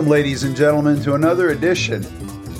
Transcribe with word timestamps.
Welcome, 0.00 0.12
ladies 0.12 0.44
and 0.44 0.56
gentlemen, 0.56 1.02
to 1.02 1.14
another 1.14 1.50
edition. 1.50 2.06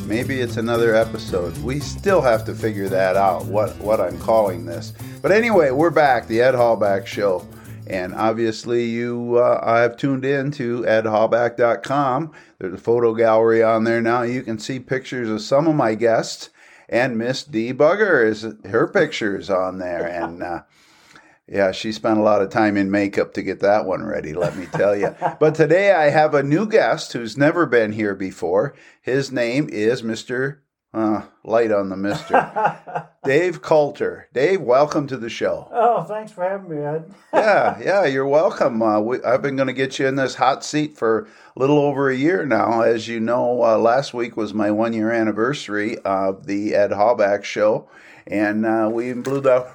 Maybe 0.06 0.42
it's 0.42 0.58
another 0.58 0.94
episode. 0.94 1.56
We 1.62 1.80
still 1.80 2.20
have 2.20 2.44
to 2.44 2.54
figure 2.54 2.90
that 2.90 3.16
out, 3.16 3.46
what, 3.46 3.74
what 3.78 3.98
I'm 3.98 4.18
calling 4.18 4.66
this. 4.66 4.92
But 5.22 5.32
anyway, 5.32 5.70
we're 5.70 5.88
back, 5.88 6.26
the 6.26 6.42
Ed 6.42 6.52
Hallback 6.52 7.06
Show. 7.06 7.48
And 7.86 8.14
obviously, 8.14 8.84
you 8.84 9.38
uh, 9.38 9.74
have 9.74 9.96
tuned 9.96 10.26
in 10.26 10.50
to 10.50 10.82
edhallback.com. 10.82 12.32
There's 12.58 12.74
a 12.74 12.76
photo 12.76 13.14
gallery 13.14 13.62
on 13.62 13.84
there 13.84 14.02
now. 14.02 14.20
You 14.20 14.42
can 14.42 14.58
see 14.58 14.78
pictures 14.78 15.30
of 15.30 15.40
some 15.40 15.66
of 15.66 15.74
my 15.74 15.94
guests. 15.94 16.50
And 16.90 17.16
Miss 17.16 17.42
D. 17.42 17.72
Bugger 17.72 18.22
is 18.22 18.46
her 18.66 18.86
picture 18.86 19.38
is 19.38 19.48
on 19.48 19.78
there. 19.78 20.06
And 20.06 20.42
uh, 20.42 20.62
yeah, 21.50 21.72
she 21.72 21.90
spent 21.90 22.18
a 22.18 22.22
lot 22.22 22.42
of 22.42 22.50
time 22.50 22.76
in 22.76 22.90
makeup 22.90 23.34
to 23.34 23.42
get 23.42 23.58
that 23.60 23.84
one 23.84 24.04
ready, 24.04 24.32
let 24.32 24.56
me 24.56 24.66
tell 24.66 24.96
you. 24.96 25.14
but 25.40 25.56
today 25.56 25.92
I 25.92 26.10
have 26.10 26.32
a 26.32 26.44
new 26.44 26.66
guest 26.66 27.12
who's 27.12 27.36
never 27.36 27.66
been 27.66 27.92
here 27.92 28.14
before. 28.14 28.74
His 29.02 29.32
name 29.32 29.68
is 29.68 30.02
Mr. 30.02 30.58
Uh, 30.92 31.22
light 31.44 31.70
on 31.70 31.88
the 31.88 31.96
Mister. 31.96 33.08
Dave 33.24 33.62
Coulter. 33.62 34.28
Dave, 34.32 34.60
welcome 34.60 35.06
to 35.06 35.16
the 35.16 35.28
show. 35.28 35.68
Oh, 35.72 36.02
thanks 36.02 36.32
for 36.32 36.42
having 36.42 36.68
me, 36.68 36.82
Ed. 36.82 37.14
yeah, 37.34 37.78
yeah, 37.80 38.04
you're 38.06 38.26
welcome. 38.26 38.82
Uh, 38.82 38.98
we, 38.98 39.22
I've 39.22 39.42
been 39.42 39.54
going 39.56 39.68
to 39.68 39.72
get 39.72 39.98
you 39.98 40.06
in 40.08 40.16
this 40.16 40.34
hot 40.36 40.64
seat 40.64 40.96
for 40.96 41.28
a 41.54 41.58
little 41.58 41.78
over 41.78 42.10
a 42.10 42.16
year 42.16 42.44
now. 42.44 42.80
As 42.80 43.06
you 43.06 43.20
know, 43.20 43.62
uh, 43.62 43.78
last 43.78 44.14
week 44.14 44.36
was 44.36 44.52
my 44.52 44.70
one 44.72 44.92
year 44.92 45.12
anniversary 45.12 45.96
of 45.98 46.46
the 46.46 46.74
Ed 46.74 46.90
Hallback 46.90 47.44
show, 47.44 47.88
and 48.26 48.66
uh, 48.66 48.90
we 48.92 49.12
blew 49.12 49.40
the 49.40 49.68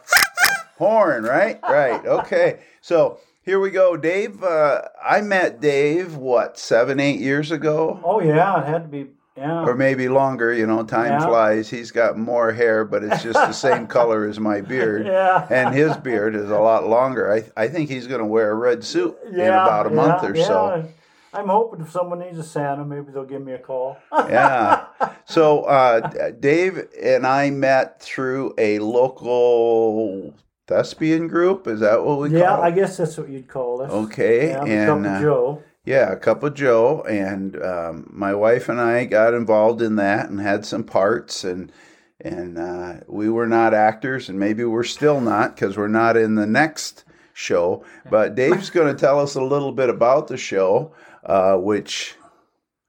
horn, 0.78 1.24
right? 1.24 1.60
Right. 1.64 2.06
Okay. 2.06 2.60
So 2.82 3.20
here 3.44 3.60
we 3.60 3.72
go, 3.72 3.98
Dave. 3.98 4.44
Uh, 4.44 4.82
I 5.04 5.22
met 5.22 5.62
Dave 5.62 6.16
what 6.16 6.58
seven, 6.58 7.00
eight 7.00 7.20
years 7.20 7.52
ago. 7.52 8.00
Oh 8.04 8.20
yeah, 8.22 8.62
it 8.62 8.68
had 8.68 8.84
to 8.84 8.88
be. 8.90 9.08
Yeah. 9.38 9.66
Or 9.66 9.76
maybe 9.76 10.08
longer, 10.08 10.54
you 10.54 10.66
know, 10.66 10.84
time 10.86 11.20
Yeah. 11.20 11.26
flies. 11.28 11.70
He's 11.70 11.92
got 11.92 12.18
more 12.18 12.54
hair, 12.54 12.86
but 12.86 13.04
it's 13.04 13.22
just 13.22 13.34
the 13.34 13.52
same 13.52 13.86
color 13.98 14.26
as 14.26 14.40
my 14.40 14.62
beard. 14.62 15.06
Yeah. 15.16 15.46
And 15.50 15.76
his 15.76 15.98
beard 15.98 16.36
is 16.36 16.50
a 16.50 16.58
lot 16.58 16.88
longer. 16.88 17.34
I, 17.34 17.44
I 17.64 17.68
think 17.68 17.90
he's 17.90 18.08
going 18.08 18.22
to 18.22 18.26
wear 18.26 18.52
a 18.52 18.56
red 18.56 18.86
suit 18.86 19.18
in 19.30 19.42
about 19.42 19.88
a 19.88 19.90
month 19.90 20.24
or 20.24 20.34
yeah. 20.36 20.46
so. 20.46 20.90
I'm 21.34 21.50
hoping 21.50 21.82
if 21.82 21.92
someone 21.92 22.20
needs 22.20 22.38
a 22.38 22.44
Santa, 22.44 22.86
maybe 22.86 23.12
they'll 23.12 23.26
give 23.26 23.42
me 23.44 23.52
a 23.52 23.60
call. 23.60 23.98
Yeah. 24.30 24.86
So 25.26 25.64
uh, 25.64 26.32
Dave 26.40 26.88
and 27.02 27.28
I 27.28 27.50
met 27.50 28.02
through 28.02 28.54
a 28.58 28.80
local 28.80 30.34
thespian 30.68 31.28
group. 31.28 31.68
Is 31.68 31.80
that 31.82 32.04
what 32.04 32.20
we 32.20 32.30
yeah, 32.30 32.48
call 32.48 32.58
Yeah, 32.58 32.64
I 32.64 32.72
guess 32.72 32.98
that's 32.98 33.18
what 33.18 33.30
you'd 33.30 33.48
call 33.48 33.82
it. 33.82 33.90
Okay. 33.90 34.50
Yeah, 34.50 34.64
and 34.64 35.06
a 35.06 35.10
uh, 35.10 35.22
Joe. 35.22 35.64
Yeah, 35.86 36.14
a 36.14 36.16
cup 36.18 36.42
of 36.42 36.56
Joe, 36.56 37.04
and 37.04 37.62
um, 37.62 38.10
my 38.12 38.34
wife 38.34 38.70
and 38.70 38.82
I 38.82 39.06
got 39.06 39.36
involved 39.36 39.84
in 39.84 39.98
that 39.98 40.30
and 40.30 40.42
had 40.42 40.66
some 40.66 40.84
parts, 40.84 41.44
and 41.44 41.72
and 42.20 42.58
uh, 42.58 42.96
we 43.08 43.30
were 43.30 43.46
not 43.46 43.76
actors, 43.76 44.28
and 44.28 44.40
maybe 44.40 44.64
we're 44.64 44.84
still 44.84 45.22
not 45.22 45.56
because 45.56 45.78
we're 45.78 45.88
not 45.88 46.18
in 46.18 46.36
the 46.36 46.48
next 46.48 47.04
show. 47.34 47.86
But 48.10 48.34
Dave's 48.34 48.72
going 48.72 48.88
to 48.96 49.00
tell 49.00 49.20
us 49.20 49.36
a 49.36 49.44
little 49.44 49.72
bit 49.72 49.90
about 49.90 50.28
the 50.28 50.38
show, 50.38 50.94
uh, 51.24 51.58
which 51.58 52.16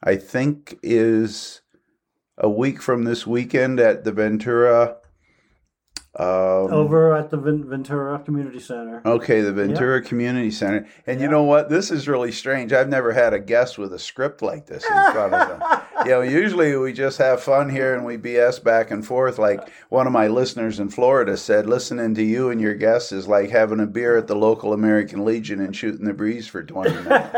I 0.02 0.16
think 0.16 0.78
is 0.82 1.60
a 2.38 2.48
week 2.48 2.80
from 2.80 3.04
this 3.04 3.26
weekend 3.26 3.78
at 3.78 4.04
the 4.04 4.12
Ventura. 4.12 4.96
Um, 6.18 6.72
Over 6.72 7.14
at 7.14 7.28
the 7.28 7.36
Ventura 7.36 8.18
Community 8.20 8.58
Center. 8.58 9.02
Okay, 9.04 9.42
the 9.42 9.52
Ventura 9.52 10.00
Community 10.00 10.50
Center. 10.50 10.86
And 11.06 11.20
you 11.20 11.28
know 11.28 11.42
what? 11.42 11.68
This 11.68 11.90
is 11.90 12.08
really 12.08 12.32
strange. 12.32 12.72
I've 12.72 12.88
never 12.88 13.12
had 13.12 13.34
a 13.34 13.38
guest 13.38 13.76
with 13.76 13.92
a 13.92 13.98
script 13.98 14.40
like 14.40 14.64
this 14.64 14.82
in 14.84 15.12
front 15.12 15.34
of 15.34 15.48
them. 15.48 15.80
you 16.06 16.12
know, 16.12 16.22
usually 16.22 16.74
we 16.76 16.94
just 16.94 17.18
have 17.18 17.42
fun 17.42 17.68
here 17.68 17.94
and 17.94 18.02
we 18.02 18.16
BS 18.16 18.64
back 18.64 18.90
and 18.90 19.06
forth. 19.06 19.38
Like 19.38 19.68
one 19.90 20.06
of 20.06 20.12
my 20.14 20.28
listeners 20.28 20.80
in 20.80 20.88
Florida 20.88 21.36
said, 21.36 21.66
listening 21.66 22.14
to 22.14 22.22
you 22.22 22.48
and 22.48 22.62
your 22.62 22.74
guests 22.74 23.12
is 23.12 23.28
like 23.28 23.50
having 23.50 23.80
a 23.80 23.86
beer 23.86 24.16
at 24.16 24.26
the 24.26 24.36
local 24.36 24.72
American 24.72 25.22
Legion 25.22 25.60
and 25.60 25.76
shooting 25.76 26.06
the 26.06 26.14
breeze 26.14 26.48
for 26.48 26.62
20 26.62 26.90
minutes. 27.02 27.34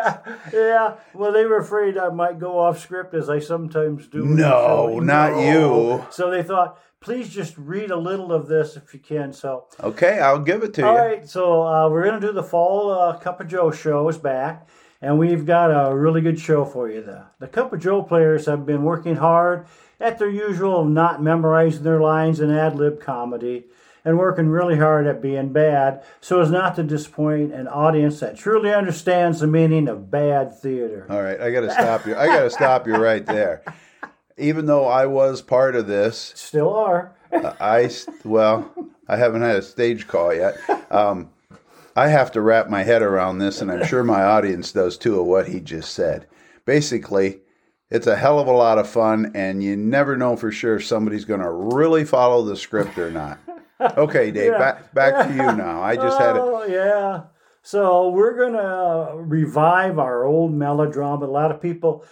yeah, 0.53 0.94
well, 1.15 1.33
they 1.33 1.47
were 1.47 1.59
afraid 1.59 1.99
I 1.99 2.11
might 2.11 2.38
go 2.38 2.61
off 2.61 2.78
script 2.78 3.12
as 3.15 3.28
I 3.28 3.41
sometimes 3.41 4.06
do. 4.06 4.25
No, 4.25 5.00
not 5.00 5.37
you. 5.43 6.06
So 6.11 6.31
they 6.31 6.44
thought, 6.44 6.78
please 7.01 7.29
just 7.29 7.57
read 7.57 7.91
a 7.91 7.97
little 7.97 8.33
of 8.33 8.49
this 8.49 8.77
if 8.77 8.93
you 8.93 9.01
can. 9.01 9.33
So 9.33 9.67
Okay, 9.81 10.19
I'll 10.21 10.41
give 10.41 10.63
it 10.63 10.75
to 10.75 10.87
All 10.87 10.93
you. 10.93 10.99
All 10.99 11.07
right, 11.07 11.29
so 11.29 11.63
uh, 11.67 11.89
we're 11.89 12.05
going 12.05 12.21
to 12.21 12.27
do 12.27 12.33
the 12.33 12.43
fall 12.43 12.91
uh, 12.91 13.19
Cup 13.19 13.41
of 13.41 13.49
Joe 13.49 13.71
show 13.71 14.09
is 14.09 14.19
back, 14.19 14.69
and 15.01 15.19
we've 15.19 15.47
got 15.47 15.69
a 15.69 15.95
really 15.95 16.21
good 16.21 16.39
show 16.39 16.65
for 16.65 16.91
you. 16.91 17.03
The, 17.03 17.27
the 17.39 17.49
Cup 17.49 17.73
of 17.73 17.81
Joe 17.81 18.03
players 18.03 18.47
have 18.47 18.67
been 18.67 18.83
working 18.83 19.17
hard 19.17 19.67
at 20.01 20.19
their 20.19 20.31
usual 20.31 20.81
of 20.81 20.89
not 20.89 21.23
memorizing 21.23 21.83
their 21.83 22.01
lines 22.01 22.41
and 22.41 22.53
ad 22.53 22.77
lib 22.77 23.01
comedy 23.01 23.65
and 24.05 24.17
working 24.17 24.49
really 24.49 24.77
hard 24.77 25.07
at 25.07 25.21
being 25.21 25.53
bad 25.53 26.03
so 26.21 26.41
as 26.41 26.51
not 26.51 26.77
to 26.77 26.83
disappoint 26.83 27.53
an 27.53 27.67
audience 27.67 28.21
that 28.21 28.37
truly 28.37 28.73
understands 28.73 29.41
the 29.41 29.47
meaning 29.47 29.89
of 29.89 30.11
bad 30.11 30.57
theater. 30.57 31.07
All 31.11 31.23
right, 31.23 31.41
I 31.41 31.51
got 31.51 31.63
to 31.63 31.71
stop 31.71 32.07
you. 32.07 32.17
I 32.17 32.27
got 32.27 32.43
to 32.43 32.51
stop 32.51 32.87
you 32.87 32.95
right 32.97 33.25
there. 33.27 33.63
Even 34.38 34.66
though 34.66 34.87
I 34.87 35.06
was 35.06 35.43
part 35.43 35.75
of 35.76 35.87
this, 35.87 36.32
Still 36.37 36.75
are. 36.75 37.15
I 37.32 37.91
well, 38.25 38.72
I 39.09 39.16
haven't 39.16 39.43
had 39.43 39.56
a 39.56 39.62
stage 39.62 40.06
call 40.06 40.34
yet. 40.34 40.56
Um, 40.91 41.31
I 41.97 42.09
have 42.09 42.32
to 42.32 42.41
wrap 42.41 42.69
my 42.69 42.82
head 42.84 43.03
around 43.03 43.38
this, 43.38 43.60
and 43.60 43.71
I'm 43.71 43.84
sure 43.84 44.04
my 44.04 44.22
audience 44.22 44.72
does 44.72 44.97
too. 44.97 45.21
Of 45.21 45.26
what 45.26 45.49
he 45.49 45.60
just 45.60 45.93
said. 45.94 46.26
Basically, 46.65 47.41
it's 47.91 48.06
a 48.06 48.16
hell 48.16 48.38
of 48.38 48.47
a 48.47 48.53
lot 48.53 48.78
of 48.78 48.88
fun, 48.88 49.32
and 49.34 49.62
you 49.62 49.76
never 49.76 50.16
know 50.16 50.37
for 50.37 50.53
sure 50.53 50.76
if 50.76 50.87
somebody's 50.87 51.25
going 51.25 51.41
to 51.41 51.50
really 51.50 52.05
follow 52.05 52.44
the 52.44 52.56
script 52.56 52.99
or 52.99 53.10
not. 53.10 53.38
Okay, 53.81 54.31
Dave, 54.31 54.53
Yeah. 54.53 54.59
back 54.59 54.94
back 54.94 55.28
to 55.28 55.32
you 55.34 55.53
now. 55.56 55.82
I 55.82 55.97
just 55.97 56.19
had 56.19 56.37
it. 56.37 56.43
Oh, 56.43 56.65
yeah. 56.66 57.22
So 57.62 58.09
we're 58.10 58.37
going 58.37 58.55
to 58.55 59.12
revive 59.16 59.99
our 59.99 60.25
old 60.25 60.53
melodrama. 60.53 61.26
A 61.26 61.28
lot 61.28 61.50
of 61.50 61.60
people, 61.62 62.05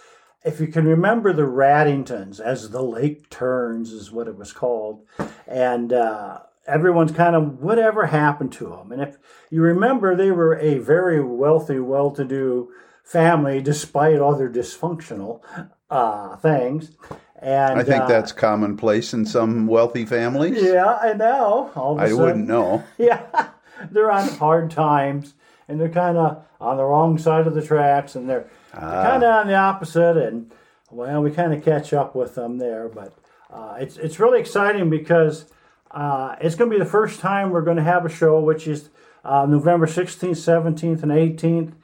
if 0.45 0.59
you 0.59 0.67
can 0.67 0.85
remember 0.85 1.33
the 1.33 1.43
Raddingtons, 1.43 2.39
as 2.39 2.69
the 2.69 2.83
lake 2.83 3.29
turns, 3.29 3.91
is 3.91 4.11
what 4.11 4.27
it 4.27 4.37
was 4.37 4.53
called. 4.53 5.05
And 5.47 5.91
uh, 5.91 6.39
everyone's 6.65 7.11
kind 7.11 7.35
of, 7.35 7.61
whatever 7.61 8.07
happened 8.07 8.51
to 8.53 8.69
them? 8.69 8.91
And 8.91 9.01
if 9.01 9.17
you 9.49 9.61
remember, 9.61 10.15
they 10.15 10.31
were 10.31 10.57
a 10.57 10.77
very 10.77 11.23
wealthy, 11.23 11.79
well 11.79 12.11
to 12.11 12.23
do 12.23 12.69
family, 13.03 13.61
despite 13.61 14.19
all 14.19 14.35
their 14.35 14.49
dysfunctional 14.49 15.41
uh, 15.89 16.35
things. 16.37 16.91
And 17.39 17.79
I 17.79 17.83
think 17.83 18.03
uh, 18.03 18.07
that's 18.07 18.31
commonplace 18.31 19.13
in 19.13 19.25
some 19.25 19.67
wealthy 19.67 20.05
families. 20.05 20.61
Yeah, 20.61 20.95
I 20.95 21.13
know. 21.13 21.71
All 21.75 21.93
of 21.93 21.99
a 21.99 22.01
I 22.01 22.07
sudden, 22.09 22.23
wouldn't 22.23 22.47
know. 22.47 22.83
yeah, 22.97 23.49
they're 23.91 24.11
on 24.11 24.27
hard 24.27 24.71
times, 24.71 25.35
and 25.67 25.79
they're 25.79 25.89
kind 25.89 26.17
of 26.17 26.43
on 26.59 26.77
the 26.77 26.83
wrong 26.83 27.17
side 27.17 27.45
of 27.45 27.53
the 27.53 27.61
tracks, 27.61 28.15
and 28.15 28.27
they're, 28.27 28.49
Ah. 28.79 29.03
kind 29.03 29.23
of 29.23 29.29
on 29.29 29.47
the 29.47 29.55
opposite. 29.55 30.17
And 30.17 30.51
well, 30.91 31.21
we 31.21 31.31
kind 31.31 31.53
of 31.53 31.63
catch 31.63 31.93
up 31.93 32.15
with 32.15 32.35
them 32.35 32.57
there, 32.57 32.87
but 32.87 33.17
uh, 33.51 33.77
it's 33.79 33.97
it's 33.97 34.19
really 34.19 34.39
exciting 34.39 34.89
because 34.89 35.45
uh, 35.91 36.35
it's 36.41 36.55
going 36.55 36.69
to 36.69 36.77
be 36.77 36.83
the 36.83 36.89
first 36.89 37.19
time 37.19 37.49
we're 37.49 37.61
going 37.61 37.77
to 37.77 37.83
have 37.83 38.05
a 38.05 38.09
show, 38.09 38.39
which 38.39 38.67
is 38.67 38.89
uh, 39.23 39.45
November 39.45 39.87
sixteenth, 39.87 40.37
seventeenth, 40.37 41.03
and 41.03 41.11
eighteenth. 41.11 41.75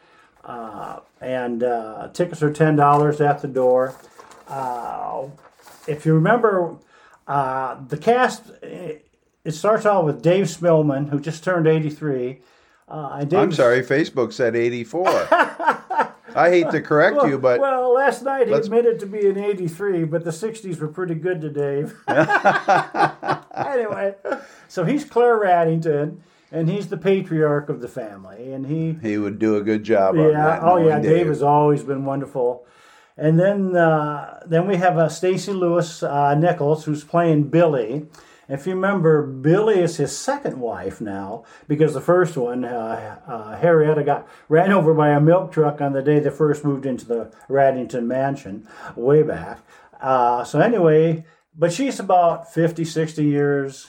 Uh, 0.44 1.00
and 1.22 1.63
uh, 1.63 2.10
tickets 2.13 2.44
are 2.44 2.51
ten 2.51 2.75
dollars 2.75 3.22
at 3.22 3.42
the 3.42 3.48
door. 3.48 3.96
Uh, 4.48 5.28
if 5.88 6.06
you 6.06 6.13
remember, 6.13 6.78
uh, 7.28 7.78
the 7.88 7.98
cast 7.98 8.51
eh, 8.62 8.96
it 9.46 9.51
starts 9.51 9.86
out 9.86 10.06
with 10.06 10.22
Dave 10.22 10.46
Spillman, 10.46 11.10
who 11.10 11.19
just 11.19 11.44
turned 11.44 11.68
eighty 11.68 11.89
three. 11.89 12.39
Uh, 12.88 13.25
I'm 13.31 13.51
sorry, 13.51 13.81
Facebook 13.81 14.34
said 14.34 14.56
84. 14.56 15.06
I 16.36 16.50
hate 16.50 16.70
to 16.72 16.82
correct 16.82 17.18
you, 17.26 17.38
but 17.38 17.60
well, 17.60 17.94
last 17.94 18.24
night 18.24 18.48
he 18.48 18.54
admitted 18.54 19.00
to 19.00 19.06
being 19.06 19.38
83, 19.38 20.06
but 20.06 20.24
the 20.24 20.32
60s 20.32 20.80
were 20.80 20.88
pretty 20.88 21.16
good 21.16 21.42
to 21.42 21.50
Dave. 21.50 21.96
anyway, 23.56 24.16
so 24.68 24.84
he's 24.84 25.06
Claire 25.06 25.40
Raddington, 25.40 26.18
and 26.52 26.70
he's 26.70 26.90
the 26.90 26.98
patriarch 26.98 27.70
of 27.70 27.82
the 27.82 27.88
family, 27.88 28.52
and 28.54 28.68
he 28.68 28.98
he 29.08 29.18
would 29.18 29.40
do 29.40 29.58
a 29.58 29.62
good 29.62 29.84
job 29.84 30.16
yeah, 30.16 30.30
that. 30.32 30.64
oh 30.64 30.78
yeah, 30.78 31.00
Dave 31.00 31.28
has 31.28 31.42
always 31.42 31.84
been 31.84 32.06
wonderful. 32.06 32.66
And 33.16 33.40
then 33.40 33.76
uh, 33.76 34.40
then 34.46 34.68
we 34.68 34.78
have 34.78 34.98
uh, 34.98 35.08
Stacy 35.10 35.54
Lewis 35.54 36.02
uh, 36.02 36.34
Nichols 36.36 36.86
who's 36.86 37.04
playing 37.04 37.50
Billy. 37.50 38.08
If 38.50 38.68
you 38.68 38.74
remember, 38.74 39.25
Billy 39.25 39.80
is 39.80 39.98
his 39.98 40.18
second 40.18 40.60
wife 40.60 41.00
now 41.00 41.45
because 41.68 41.94
the 41.94 42.01
first 42.01 42.36
one, 42.36 42.66
uh, 42.66 43.19
uh, 43.25 43.57
Harrietta, 43.62 44.04
got 44.06 44.28
ran 44.50 44.72
over 44.72 44.94
by 44.94 45.10
a 45.10 45.22
milk 45.22 45.51
truck 45.51 45.80
on 45.80 45.94
the 45.94 46.01
day 46.01 46.19
they 46.19 46.30
first 46.30 46.66
moved 46.66 46.86
into 46.86 47.06
the 47.06 47.34
Raddington 47.50 48.06
mansion 48.06 48.68
way 48.95 49.24
back. 49.24 49.60
Uh, 50.01 50.44
so 50.44 50.60
anyway, 50.60 51.25
but 51.57 51.72
she's 51.72 52.00
about 52.00 52.54
50, 52.54 52.84
60 52.84 53.24
years 53.24 53.88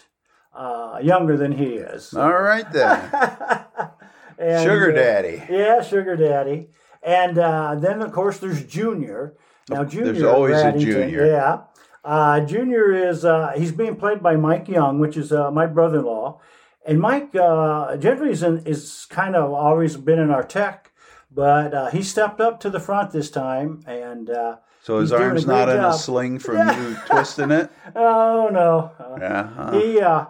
uh, 0.54 1.00
younger 1.02 1.36
than 1.36 1.52
he 1.52 1.74
is. 1.74 2.14
All 2.14 2.32
right 2.32 2.70
then. 2.72 3.10
And, 4.36 4.64
Sugar 4.64 4.90
uh, 4.90 4.94
daddy. 4.96 5.42
yeah, 5.48 5.80
sugar 5.80 6.16
daddy. 6.16 6.66
And 7.04 7.38
uh, 7.38 7.76
then, 7.76 8.02
of 8.02 8.12
course, 8.12 8.38
there's 8.38 8.64
Junior. 8.64 9.34
Now, 9.68 9.84
Junior. 9.84 10.12
there's 10.12 10.24
always 10.24 10.60
a 10.60 10.72
Junior. 10.72 11.26
Yeah. 11.26 11.60
Uh, 12.04 12.40
Junior 12.40 12.92
is 12.92 13.24
uh, 13.24 13.52
he's 13.56 13.72
being 13.72 13.96
played 13.96 14.22
by 14.22 14.36
Mike 14.36 14.68
Young, 14.68 14.98
which 14.98 15.16
is 15.16 15.32
uh, 15.32 15.50
my 15.50 15.66
brother-in-law. 15.66 16.38
And 16.86 17.00
Mike 17.00 17.34
uh, 17.34 17.96
generally 17.96 18.32
is, 18.32 18.42
in, 18.42 18.58
is 18.66 19.06
kind 19.08 19.34
of 19.34 19.52
always 19.52 19.96
been 19.96 20.18
in 20.18 20.30
our 20.30 20.42
tech, 20.42 20.92
but 21.30 21.72
uh, 21.72 21.90
he 21.90 22.02
stepped 22.02 22.42
up 22.42 22.60
to 22.60 22.68
the 22.68 22.78
front 22.78 23.10
this 23.12 23.30
time, 23.30 23.82
and 23.86 24.28
uh, 24.28 24.56
So 24.82 25.00
his 25.00 25.12
arm's 25.12 25.46
not 25.46 25.70
in 25.70 25.82
a 25.82 25.94
sling 25.94 26.38
from 26.40 26.58
you 26.68 26.96
twisting 27.06 27.50
it. 27.50 27.70
oh 27.96 28.50
no, 28.52 28.92
Yeah. 29.18 29.72
he 29.80 29.98
uh, 30.00 30.26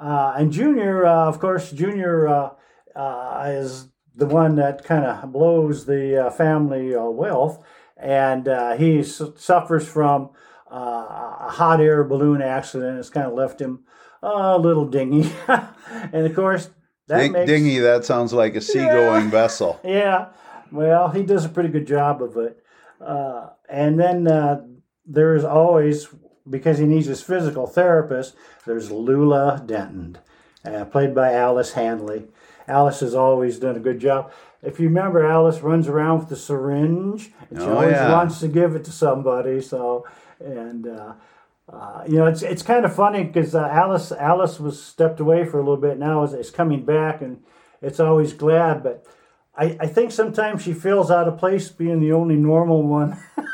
uh, 0.00 0.34
and 0.38 0.50
Junior, 0.50 1.04
uh, 1.04 1.26
of 1.26 1.38
course, 1.40 1.70
Junior 1.72 2.26
uh, 2.26 2.50
uh, 2.96 3.44
is 3.50 3.88
the 4.16 4.26
one 4.26 4.54
that 4.54 4.84
kind 4.84 5.04
of 5.04 5.30
blows 5.30 5.84
the 5.84 6.26
uh, 6.26 6.30
family 6.30 6.94
uh, 6.94 7.02
wealth, 7.04 7.62
and 7.98 8.48
uh, 8.48 8.76
he 8.78 9.02
su- 9.02 9.34
suffers 9.36 9.86
from 9.86 10.30
a 10.70 11.50
hot 11.50 11.80
air 11.80 12.04
balloon 12.04 12.42
accident. 12.42 12.96
has 12.96 13.10
kind 13.10 13.26
of 13.26 13.34
left 13.34 13.60
him 13.60 13.80
a 14.22 14.58
little 14.58 14.84
dingy, 14.86 15.30
and 15.48 16.26
of 16.26 16.34
course 16.34 16.70
that 17.06 17.20
Ding- 17.20 17.32
makes 17.32 17.50
dinghy. 17.50 17.78
That 17.78 18.04
sounds 18.04 18.32
like 18.32 18.54
a 18.56 18.60
seagoing 18.60 19.30
vessel. 19.30 19.80
yeah. 19.84 20.28
Well, 20.70 21.08
he 21.08 21.22
does 21.22 21.44
a 21.44 21.48
pretty 21.48 21.70
good 21.70 21.86
job 21.86 22.22
of 22.22 22.36
it. 22.36 22.62
Uh, 23.00 23.50
and 23.68 23.98
then 23.98 24.26
uh, 24.28 24.62
there's 25.06 25.44
always, 25.44 26.08
because 26.50 26.76
he 26.78 26.84
needs 26.84 27.06
his 27.06 27.22
physical 27.22 27.66
therapist, 27.66 28.34
there's 28.66 28.90
Lula 28.90 29.62
Denton, 29.64 30.18
uh, 30.66 30.84
played 30.84 31.14
by 31.14 31.32
Alice 31.32 31.72
Handley. 31.72 32.26
Alice 32.66 33.00
has 33.00 33.14
always 33.14 33.58
done 33.58 33.76
a 33.76 33.80
good 33.80 33.98
job. 33.98 34.30
If 34.62 34.78
you 34.78 34.88
remember, 34.88 35.24
Alice 35.24 35.60
runs 35.60 35.88
around 35.88 36.18
with 36.18 36.28
the 36.28 36.36
syringe, 36.36 37.30
and 37.48 37.60
she 37.60 37.64
Oh, 37.64 37.74
always 37.76 37.92
yeah. 37.92 38.12
wants 38.12 38.40
to 38.40 38.48
give 38.48 38.74
it 38.74 38.84
to 38.84 38.92
somebody. 38.92 39.62
So, 39.62 40.04
and 40.40 40.86
uh, 40.86 41.12
uh, 41.72 42.04
you 42.08 42.16
know, 42.16 42.26
it's 42.26 42.42
it's 42.42 42.62
kind 42.62 42.84
of 42.84 42.94
funny 42.94 43.24
because 43.24 43.54
uh, 43.54 43.68
Alice 43.70 44.12
Alice 44.12 44.58
was 44.58 44.82
stepped 44.82 45.20
away 45.20 45.44
for 45.44 45.58
a 45.58 45.62
little 45.62 45.76
bit. 45.76 45.98
Now 45.98 46.22
is 46.22 46.32
is 46.32 46.50
coming 46.50 46.84
back, 46.84 47.20
and 47.20 47.42
it's 47.82 48.00
always 48.00 48.32
glad. 48.32 48.82
But 48.82 49.04
I, 49.56 49.76
I 49.80 49.86
think 49.86 50.12
sometimes 50.12 50.62
she 50.62 50.72
feels 50.72 51.10
out 51.10 51.28
of 51.28 51.38
place 51.38 51.68
being 51.68 52.00
the 52.00 52.12
only 52.12 52.36
normal 52.36 52.82
one. 52.82 53.18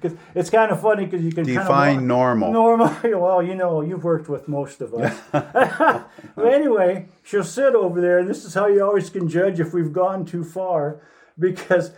Because 0.00 0.18
it's 0.34 0.50
kind 0.50 0.70
of 0.70 0.80
funny 0.82 1.06
because 1.06 1.24
you 1.24 1.32
can 1.32 1.44
Define 1.44 1.66
kind 1.66 1.98
of 1.98 2.04
normal. 2.04 2.52
Normal. 2.52 2.94
Well, 3.04 3.42
you 3.42 3.54
know, 3.54 3.80
you've 3.80 4.04
worked 4.04 4.28
with 4.28 4.48
most 4.48 4.80
of 4.80 4.92
us. 4.94 5.18
but 5.32 6.44
anyway, 6.44 7.08
she'll 7.22 7.44
sit 7.44 7.74
over 7.74 8.00
there, 8.00 8.18
and 8.18 8.28
this 8.28 8.44
is 8.44 8.54
how 8.54 8.66
you 8.66 8.84
always 8.84 9.08
can 9.08 9.28
judge 9.28 9.60
if 9.60 9.72
we've 9.72 9.92
gone 9.92 10.24
too 10.24 10.44
far, 10.44 11.00
because 11.38 11.92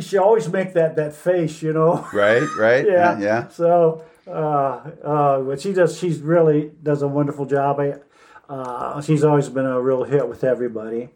she 0.00 0.18
always 0.18 0.48
make 0.48 0.74
that 0.74 0.96
that 0.96 1.14
face, 1.14 1.62
you 1.62 1.72
know. 1.72 2.06
Right. 2.12 2.42
Right. 2.58 2.86
yeah. 2.86 3.18
Yeah. 3.18 3.48
So, 3.48 4.04
uh, 4.26 4.30
uh, 4.30 5.40
but 5.40 5.60
she 5.60 5.72
does. 5.72 5.98
She's 5.98 6.20
really 6.20 6.70
does 6.82 7.02
a 7.02 7.08
wonderful 7.08 7.46
job. 7.46 7.80
I, 7.80 7.94
uh, 8.48 9.00
she's 9.00 9.24
always 9.24 9.48
been 9.48 9.66
a 9.66 9.80
real 9.80 10.04
hit 10.04 10.28
with 10.28 10.44
everybody. 10.44 11.10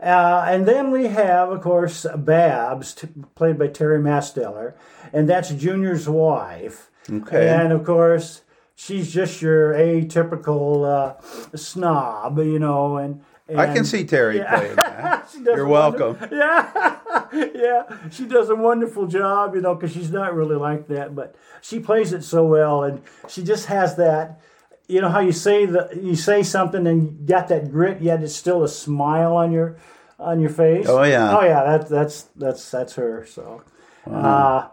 Uh, 0.00 0.44
and 0.48 0.66
then 0.66 0.90
we 0.90 1.06
have, 1.06 1.50
of 1.50 1.60
course, 1.60 2.04
Babs, 2.16 2.94
t- 2.94 3.08
played 3.36 3.56
by 3.56 3.68
Terry 3.68 4.00
Masteller, 4.00 4.74
and 5.12 5.28
that's 5.28 5.50
Junior's 5.50 6.08
wife. 6.08 6.90
Okay. 7.08 7.48
And 7.48 7.72
of 7.72 7.84
course, 7.84 8.42
she's 8.74 9.12
just 9.12 9.40
your 9.40 9.74
atypical 9.74 10.84
uh, 10.84 11.56
snob, 11.56 12.38
you 12.38 12.58
know. 12.58 12.96
And, 12.96 13.22
and 13.48 13.60
I 13.60 13.72
can 13.74 13.84
see 13.84 14.04
Terry 14.04 14.38
Yeah. 14.38 14.56
playing 14.56 14.76
that. 14.76 15.28
You're 15.44 15.66
wonder- 15.66 15.98
welcome. 15.98 16.28
Yeah, 16.38 16.98
yeah. 17.54 17.96
She 18.10 18.24
does 18.26 18.48
a 18.50 18.54
wonderful 18.56 19.06
job, 19.06 19.54
you 19.54 19.60
know, 19.60 19.74
because 19.74 19.92
she's 19.92 20.10
not 20.10 20.34
really 20.34 20.56
like 20.56 20.88
that, 20.88 21.14
but 21.14 21.34
she 21.60 21.78
plays 21.80 22.12
it 22.12 22.22
so 22.24 22.44
well, 22.46 22.82
and 22.84 23.02
she 23.28 23.42
just 23.42 23.66
has 23.66 23.96
that. 23.96 24.40
You 24.88 25.00
know 25.00 25.08
how 25.08 25.20
you 25.20 25.32
say 25.32 25.64
the 25.66 25.88
you 26.00 26.16
say 26.16 26.42
something 26.42 26.86
and 26.86 27.02
you 27.02 27.26
got 27.26 27.48
that 27.48 27.70
grit, 27.70 28.02
yet 28.02 28.22
it's 28.22 28.34
still 28.34 28.62
a 28.64 28.68
smile 28.68 29.34
on 29.36 29.50
your 29.52 29.76
on 30.18 30.40
your 30.40 30.50
face. 30.50 30.86
Oh, 30.88 31.02
yeah. 31.04 31.36
Oh 31.38 31.42
yeah. 31.44 31.62
That's 31.64 31.88
that's 31.90 32.22
that's 32.36 32.70
that's 32.70 32.94
her. 32.96 33.24
So, 33.26 33.62
uh, 34.10 34.68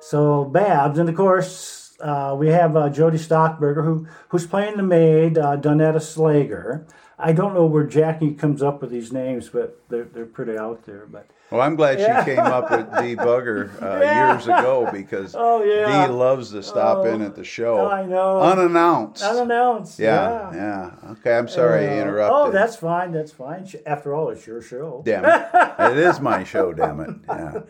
so 0.00 0.44
Babs, 0.44 0.98
and 0.98 1.08
of 1.08 1.14
course 1.16 1.96
uh, 2.00 2.36
we 2.38 2.48
have 2.48 2.76
uh, 2.76 2.90
Jodie 2.90 3.18
Stockberger 3.18 3.82
who 3.84 4.06
who's 4.28 4.46
playing 4.46 4.76
the 4.76 4.82
maid, 4.82 5.38
uh, 5.38 5.56
Donetta 5.56 5.96
Slager. 6.00 6.84
I 7.18 7.32
don't 7.32 7.54
know 7.54 7.64
where 7.64 7.84
Jackie 7.84 8.34
comes 8.34 8.62
up 8.62 8.82
with 8.82 8.90
these 8.90 9.10
names, 9.12 9.48
but 9.48 9.80
they're 9.88 10.04
they're 10.04 10.26
pretty 10.26 10.58
out 10.58 10.84
there. 10.84 11.06
But 11.10 11.26
Well, 11.50 11.62
I'm 11.62 11.74
glad 11.76 11.98
Yeah. 11.98 12.22
she 12.24 12.32
came 12.34 12.40
up 12.44 12.70
with 12.70 12.86
Dee 13.00 13.16
Bugger 13.16 13.70
uh, 13.82 14.00
Yeah. 14.02 14.32
years 14.32 14.44
ago 14.46 14.88
because 14.92 15.34
Oh, 15.38 15.62
yeah. 15.62 16.06
Dee 16.08 16.12
loves 16.12 16.50
to 16.50 16.62
stop 16.62 16.98
Oh, 16.98 17.04
in 17.04 17.22
at 17.22 17.34
the 17.34 17.44
show 17.44 17.88
I 17.88 18.04
know. 18.04 18.40
unannounced. 18.42 19.22
unannounced. 19.22 19.98
yeah, 19.98 20.50
Yeah. 20.52 20.90
yeah, 21.04 21.10
Okay, 21.12 21.36
I'm 21.38 21.48
sorry 21.48 21.86
I 21.88 21.98
Uh, 21.98 22.02
interrupted. 22.02 22.36
Oh, 22.36 22.50
that's 22.50 22.76
fine. 22.76 23.12
That's 23.12 23.32
fine. 23.32 23.66
After 23.86 24.14
all, 24.14 24.28
it's 24.30 24.46
your 24.46 24.60
show. 24.60 25.02
damn 25.06 25.24
it. 25.24 25.48
it 25.92 25.96
is 25.96 26.20
my 26.20 26.44
show. 26.44 26.72
Damn 26.74 27.00
it. 27.00 27.10
Yeah. 27.28 27.60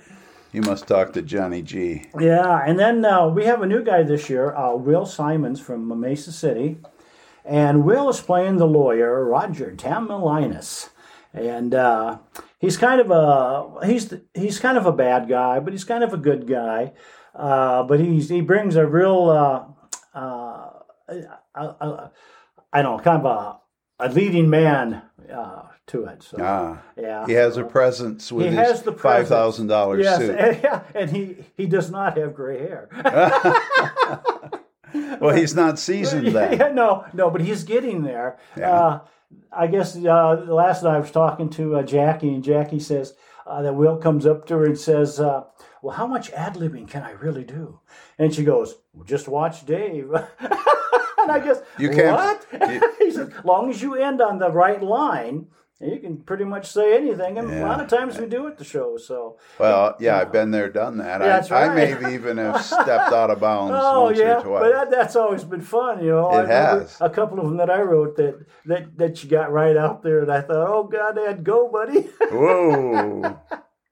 You 0.52 0.62
must 0.62 0.88
talk 0.88 1.12
to 1.12 1.22
Johnny 1.22 1.60
G. 1.62 2.06
Yeah, 2.18 2.62
and 2.66 2.78
then 2.78 3.04
uh, 3.04 3.28
we 3.28 3.44
have 3.44 3.60
a 3.62 3.66
new 3.66 3.84
guy 3.84 4.02
this 4.04 4.30
year, 4.30 4.56
uh, 4.56 4.74
Will 4.74 5.04
Simons 5.04 5.60
from 5.60 6.00
Mason 6.00 6.32
City, 6.32 6.78
and 7.46 7.84
Will 7.84 8.08
is 8.08 8.20
playing 8.20 8.56
the 8.58 8.66
lawyer 8.66 9.24
Roger 9.24 9.72
Tamilinas, 9.76 10.90
and 11.32 11.74
uh, 11.74 12.18
he's 12.58 12.76
kind 12.76 13.00
of 13.00 13.10
a 13.10 13.86
he's 13.86 14.12
he's 14.34 14.58
kind 14.58 14.76
of 14.78 14.86
a 14.86 14.92
bad 14.92 15.28
guy, 15.28 15.60
but 15.60 15.72
he's 15.72 15.84
kind 15.84 16.02
of 16.04 16.12
a 16.12 16.16
good 16.18 16.46
guy. 16.46 16.92
Uh, 17.34 17.82
but 17.82 18.00
he's 18.00 18.28
he 18.28 18.40
brings 18.40 18.76
a 18.76 18.86
real 18.86 19.28
uh, 19.30 20.18
uh, 20.18 20.70
I 21.54 22.82
don't 22.82 22.96
know, 22.96 22.98
kind 23.02 23.24
of 23.24 23.26
a, 23.26 24.04
a 24.04 24.08
leading 24.12 24.48
man 24.50 25.02
uh, 25.32 25.62
to 25.88 26.04
it. 26.06 26.22
So 26.22 26.38
Ah, 26.40 26.82
yeah, 26.96 27.26
he 27.26 27.32
has 27.34 27.56
a 27.58 27.64
presence 27.64 28.32
with 28.32 28.50
He 28.50 28.56
his 28.56 28.82
presence. 28.82 29.28
thousand 29.28 29.66
dollars 29.68 30.02
Yes, 30.04 30.18
suit. 30.18 30.36
and, 30.38 30.60
yeah, 30.64 30.82
and 30.94 31.10
he 31.10 31.36
he 31.56 31.66
does 31.66 31.90
not 31.90 32.16
have 32.16 32.34
gray 32.34 32.58
hair. 32.58 32.88
Well, 35.20 35.34
he's 35.34 35.54
not 35.54 35.78
seasoned 35.78 36.28
then. 36.28 36.52
yeah, 36.58 36.68
no, 36.68 37.04
no, 37.12 37.30
but 37.30 37.40
he's 37.40 37.64
getting 37.64 38.02
there. 38.02 38.38
Yeah. 38.56 38.70
Uh, 38.72 39.00
I 39.52 39.66
guess 39.66 39.96
uh, 39.96 40.44
last 40.48 40.82
night 40.82 40.96
I 40.96 40.98
was 41.00 41.10
talking 41.10 41.48
to 41.50 41.76
uh, 41.76 41.82
Jackie, 41.82 42.28
and 42.34 42.44
Jackie 42.44 42.78
says 42.80 43.14
uh, 43.46 43.62
that 43.62 43.74
Will 43.74 43.96
comes 43.96 44.26
up 44.26 44.46
to 44.46 44.54
her 44.56 44.64
and 44.66 44.78
says, 44.78 45.18
uh, 45.18 45.44
"Well, 45.82 45.96
how 45.96 46.06
much 46.06 46.30
ad 46.32 46.54
libbing 46.54 46.88
can 46.88 47.02
I 47.02 47.12
really 47.12 47.44
do?" 47.44 47.80
And 48.18 48.32
she 48.34 48.44
goes, 48.44 48.74
well, 48.92 49.04
"Just 49.04 49.26
watch 49.28 49.64
Dave." 49.66 50.10
and 50.40 51.30
I 51.32 51.40
guess 51.40 51.58
You 51.78 51.90
can't- 51.90 52.16
What? 52.52 52.70
you- 52.70 52.92
he 52.98 53.10
says, 53.10 53.28
"As 53.30 53.44
long 53.44 53.70
as 53.70 53.80
you 53.82 53.94
end 53.94 54.20
on 54.20 54.38
the 54.38 54.50
right 54.50 54.82
line." 54.82 55.46
You 55.78 55.98
can 55.98 56.16
pretty 56.22 56.44
much 56.44 56.72
say 56.72 56.96
anything, 56.96 57.36
and 57.36 57.52
a 57.52 57.60
lot 57.66 57.82
of 57.82 57.88
times 57.88 58.16
we 58.16 58.24
do 58.24 58.46
at 58.46 58.56
the 58.56 58.64
show. 58.64 58.96
So, 58.96 59.36
Well, 59.58 59.94
yeah, 60.00 60.18
I've 60.18 60.32
been 60.32 60.50
there, 60.50 60.70
done 60.70 60.96
that. 60.98 61.20
Yeah, 61.20 61.54
I, 61.54 61.64
I 61.64 61.68
right. 61.68 61.74
maybe 62.00 62.14
even 62.14 62.38
have 62.38 62.64
stepped 62.64 63.12
out 63.12 63.30
of 63.30 63.40
bounds 63.40 63.74
Oh 63.76 64.04
once 64.04 64.18
yeah, 64.18 64.38
or 64.38 64.42
twice. 64.42 64.62
but 64.62 64.70
that, 64.72 64.90
that's 64.90 65.16
always 65.16 65.44
been 65.44 65.60
fun, 65.60 66.02
you 66.02 66.12
know. 66.12 66.30
It 66.38 66.46
I 66.46 66.76
has. 66.78 66.96
a 66.98 67.10
couple 67.10 67.38
of 67.40 67.44
them 67.44 67.58
that 67.58 67.68
I 67.68 67.82
wrote 67.82 68.16
that 68.16 68.46
that 68.64 68.96
that 68.96 69.22
you 69.22 69.28
got 69.28 69.52
right 69.52 69.76
out 69.76 70.02
there, 70.02 70.20
and 70.20 70.32
I 70.32 70.40
thought, 70.40 70.66
oh 70.66 70.84
god, 70.84 71.16
Dad, 71.16 71.44
go, 71.44 71.68
buddy. 71.70 72.08
Whoa. 72.32 73.38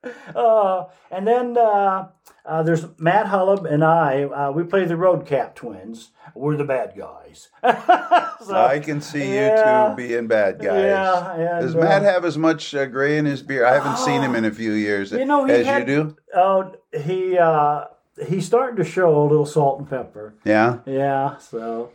uh, 0.35 0.85
and 1.11 1.27
then 1.29 1.59
uh, 1.59 2.09
uh, 2.45 2.63
there's 2.63 2.87
Matt 2.99 3.27
Hullab 3.27 3.71
and 3.71 3.83
I. 3.85 4.25
Uh, 4.25 4.51
we 4.53 4.65
play 4.65 4.85
the 4.85 4.95
Roadcap 4.95 5.55
twins. 5.55 6.11
We're 6.35 6.57
the 6.57 6.65
bad 6.65 6.95
guys. 6.97 7.49
So, 8.45 8.55
I 8.55 8.79
can 8.79 9.01
see 9.01 9.27
you 9.27 9.35
yeah. 9.37 9.89
two 9.89 9.97
being 9.97 10.27
bad 10.27 10.59
guys. 10.59 10.83
Yeah, 10.83 11.33
and, 11.33 11.65
Does 11.65 11.75
uh, 11.75 11.79
Matt 11.79 12.03
have 12.03 12.27
as 12.27 12.37
much 12.37 12.75
uh, 12.75 12.85
gray 12.85 13.17
in 13.17 13.25
his 13.25 13.41
beard? 13.43 13.65
I 13.65 13.73
haven't 13.73 13.97
seen 13.97 14.21
him 14.21 14.35
in 14.35 14.45
a 14.45 14.51
few 14.51 14.73
years. 14.73 15.13
You 15.13 15.25
know, 15.25 15.47
he 15.47 15.53
as 15.53 15.65
had- 15.67 15.89
you 15.89 15.95
do. 15.95 16.17
Oh, 16.35 16.75
he 16.93 17.39
uh, 17.39 17.85
he's 18.27 18.45
starting 18.45 18.77
to 18.77 18.85
show 18.85 19.23
a 19.23 19.25
little 19.25 19.47
salt 19.47 19.79
and 19.79 19.89
pepper. 19.89 20.35
Yeah. 20.45 20.81
Yeah, 20.85 21.39
so. 21.39 21.91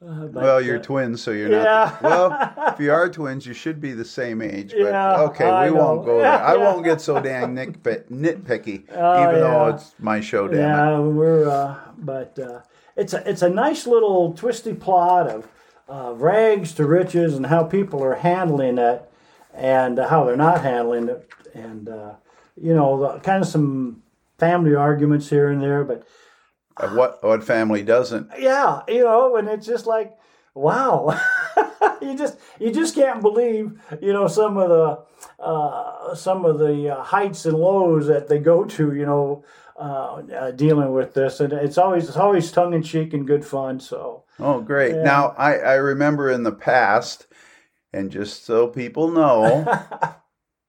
Uh, 0.00 0.26
but, 0.26 0.42
Well, 0.42 0.60
you're 0.60 0.78
uh, 0.78 0.82
twins, 0.82 1.20
so 1.22 1.32
you're 1.32 1.50
yeah. 1.50 1.96
not. 2.00 2.02
Well, 2.02 2.72
if 2.72 2.78
you 2.80 2.92
are 2.92 3.08
twins, 3.18 3.46
you 3.46 3.52
should 3.54 3.80
be 3.80 3.92
the 3.92 4.04
same 4.04 4.40
age. 4.40 4.70
But 4.70 4.90
Yeah, 4.90 5.20
okay, 5.22 5.48
I 5.48 5.70
we 5.70 5.76
won't 5.76 6.04
go 6.04 6.18
there. 6.18 6.40
I 6.40 6.56
won't 6.64 6.84
get 6.84 7.00
so 7.00 7.20
dang 7.20 7.54
nitpick, 7.56 8.04
nitpicky, 8.10 8.84
Oh, 8.94 9.22
even 9.22 9.40
though 9.40 9.68
it's 9.68 9.94
my 9.98 10.20
show. 10.20 10.46
Damn 10.46 10.58
it. 10.58 10.62
Yeah, 10.62 10.98
we're 11.00 11.48
uh, 11.48 11.78
but 11.98 12.38
uh, 12.38 12.60
it's 12.96 13.12
a 13.12 13.28
it's 13.28 13.42
a 13.42 13.50
nice 13.50 13.86
little 13.88 14.32
twisty 14.34 14.72
plot 14.74 15.28
of 15.28 15.48
uh, 15.88 16.12
rags 16.14 16.72
to 16.74 16.86
riches 16.86 17.34
and 17.34 17.46
how 17.46 17.64
people 17.64 18.02
are 18.04 18.14
handling 18.16 18.78
it 18.78 19.02
and 19.52 19.98
how 19.98 20.24
they're 20.24 20.36
not 20.36 20.62
handling 20.62 21.08
it 21.08 21.28
and 21.54 21.88
uh, 21.88 22.12
you 22.60 22.72
know 22.74 23.00
the, 23.14 23.18
kind 23.20 23.42
of 23.42 23.48
some 23.48 24.02
family 24.38 24.76
arguments 24.76 25.28
here 25.30 25.48
and 25.48 25.60
there, 25.60 25.82
but 25.82 26.02
Uh, 26.02 26.04
What 26.80 27.22
what 27.22 27.44
family 27.44 27.82
doesn't? 27.82 28.30
yeah, 28.38 28.82
you 28.88 29.04
know, 29.04 29.36
and 29.36 29.48
it's 29.48 29.66
just 29.66 29.86
like 29.86 30.16
wow. 30.54 31.18
you 32.02 32.16
just 32.16 32.38
you 32.58 32.72
just 32.72 32.94
can't 32.94 33.20
believe 33.20 33.80
you 34.00 34.12
know 34.12 34.28
some 34.28 34.56
of 34.56 34.68
the 34.68 35.42
uh, 35.42 36.14
some 36.14 36.44
of 36.44 36.58
the 36.58 36.96
uh, 36.96 37.02
heights 37.02 37.46
and 37.46 37.58
lows 37.58 38.06
that 38.06 38.28
they 38.28 38.38
go 38.38 38.64
to. 38.64 38.94
You 38.94 39.06
know, 39.06 39.44
uh, 39.78 40.22
uh, 40.34 40.50
dealing 40.52 40.92
with 40.92 41.14
this, 41.14 41.40
and 41.40 41.52
it's 41.52 41.78
always 41.78 42.08
it's 42.08 42.16
always 42.16 42.50
tongue 42.52 42.74
in 42.74 42.82
cheek 42.82 43.12
and 43.12 43.26
good 43.26 43.44
fun. 43.44 43.80
So 43.80 44.24
Oh, 44.40 44.60
great. 44.60 44.94
Yeah. 44.94 45.02
Now, 45.02 45.34
I, 45.36 45.54
I 45.58 45.74
remember 45.74 46.30
in 46.30 46.44
the 46.44 46.52
past, 46.52 47.26
and 47.92 48.10
just 48.10 48.44
so 48.44 48.68
people 48.68 49.10
know, 49.10 49.64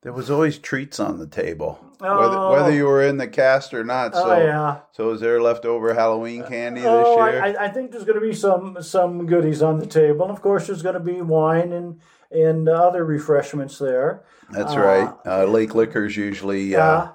there 0.01 0.13
was 0.13 0.29
always 0.31 0.57
treats 0.57 0.99
on 0.99 1.19
the 1.19 1.27
table, 1.27 1.79
whether, 1.99 2.13
Oh. 2.13 2.51
whether 2.53 2.71
you 2.71 2.85
were 2.85 3.03
in 3.03 3.17
the 3.17 3.27
cast 3.27 3.73
or 3.73 3.83
not. 3.83 4.15
So, 4.15 4.31
oh 4.31 4.37
yeah. 4.37 4.77
so 4.91 5.11
is 5.11 5.19
there 5.19 5.41
leftover 5.41 5.93
Halloween 5.93 6.43
candy 6.43 6.81
this 6.81 6.89
Oh, 6.89 7.25
year? 7.27 7.43
I, 7.43 7.65
I 7.65 7.69
think 7.69 7.91
there's 7.91 8.05
going 8.05 8.19
to 8.19 8.25
be 8.25 8.33
some 8.33 8.77
some 8.81 9.25
goodies 9.25 9.61
on 9.61 9.79
the 9.79 9.85
table, 9.85 10.23
and 10.23 10.31
of 10.31 10.41
course 10.41 10.67
there's 10.67 10.81
going 10.81 10.93
to 10.93 10.99
be 11.01 11.21
wine 11.21 11.73
and 11.73 11.99
and 12.31 12.69
other 12.69 13.03
refreshments 13.03 13.77
there. 13.79 14.23
That's 14.51 14.73
uh, 14.73 14.79
right. 14.79 15.13
Uh, 15.25 15.45
Lake 15.45 15.75
Liquors 15.75 16.15
usually 16.15 16.75
uh, 16.75 16.81
Uh, 16.83 17.11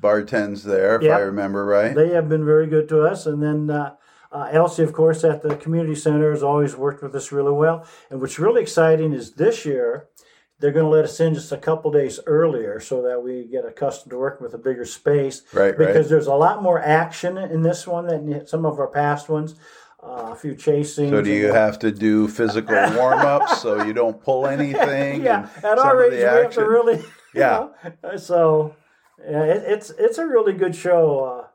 bartends 0.00 0.62
there, 0.62 0.96
if 0.96 1.02
Yep. 1.02 1.18
I 1.18 1.20
remember 1.22 1.64
right. 1.64 1.94
they 1.94 2.10
have 2.10 2.28
been 2.28 2.44
very 2.44 2.66
good 2.66 2.88
to 2.90 3.02
us, 3.02 3.26
and 3.26 3.42
then. 3.42 3.70
Uh, 3.70 3.94
uh, 4.32 4.48
Elsie, 4.52 4.84
of 4.84 4.92
course, 4.92 5.24
at 5.24 5.42
the 5.42 5.56
community 5.56 5.96
center 5.96 6.30
has 6.30 6.40
always 6.40 6.76
worked 6.76 7.02
with 7.02 7.12
us 7.16 7.32
really 7.32 7.50
well. 7.50 7.84
And 8.10 8.20
what's 8.20 8.38
really 8.38 8.62
exciting 8.62 9.12
is 9.12 9.32
this 9.32 9.66
year 9.66 10.06
they're 10.60 10.72
going 10.72 10.84
to 10.84 10.90
let 10.90 11.04
us 11.04 11.18
in 11.20 11.34
just 11.34 11.50
a 11.52 11.56
couple 11.56 11.90
days 11.90 12.20
earlier 12.26 12.78
so 12.80 13.02
that 13.02 13.22
we 13.22 13.44
get 13.44 13.64
accustomed 13.64 14.10
to 14.10 14.18
working 14.18 14.44
with 14.44 14.54
a 14.54 14.58
bigger 14.58 14.84
space. 14.84 15.42
Right, 15.52 15.76
right. 15.76 15.78
Because 15.78 16.08
there's 16.08 16.26
a 16.26 16.34
lot 16.34 16.62
more 16.62 16.78
action 16.80 17.38
in 17.38 17.62
this 17.62 17.86
one 17.86 18.06
than 18.06 18.46
some 18.46 18.64
of 18.66 18.78
our 18.78 18.88
past 18.88 19.28
ones. 19.28 19.54
Uh, 20.02 20.30
a 20.32 20.34
few 20.34 20.54
chasing. 20.54 21.10
So 21.10 21.20
do 21.20 21.30
you 21.30 21.52
have 21.52 21.78
to 21.80 21.90
do 21.92 22.26
physical 22.26 22.74
warm 22.96 23.18
ups 23.18 23.60
so 23.60 23.84
you 23.84 23.92
don't 23.92 24.22
pull 24.22 24.46
anything? 24.46 25.22
yeah, 25.22 25.46
at 25.58 25.78
our 25.78 26.02
age, 26.04 26.12
we 26.12 26.18
have 26.20 26.52
to 26.52 26.64
really. 26.64 26.96
you 27.00 27.04
Yeah. 27.34 27.68
know, 28.02 28.16
so, 28.16 28.74
yeah, 29.22 29.44
it, 29.44 29.62
it's 29.66 29.90
it's 29.90 30.16
a 30.18 30.26
really 30.26 30.54
good 30.54 30.74
show. 30.74 31.46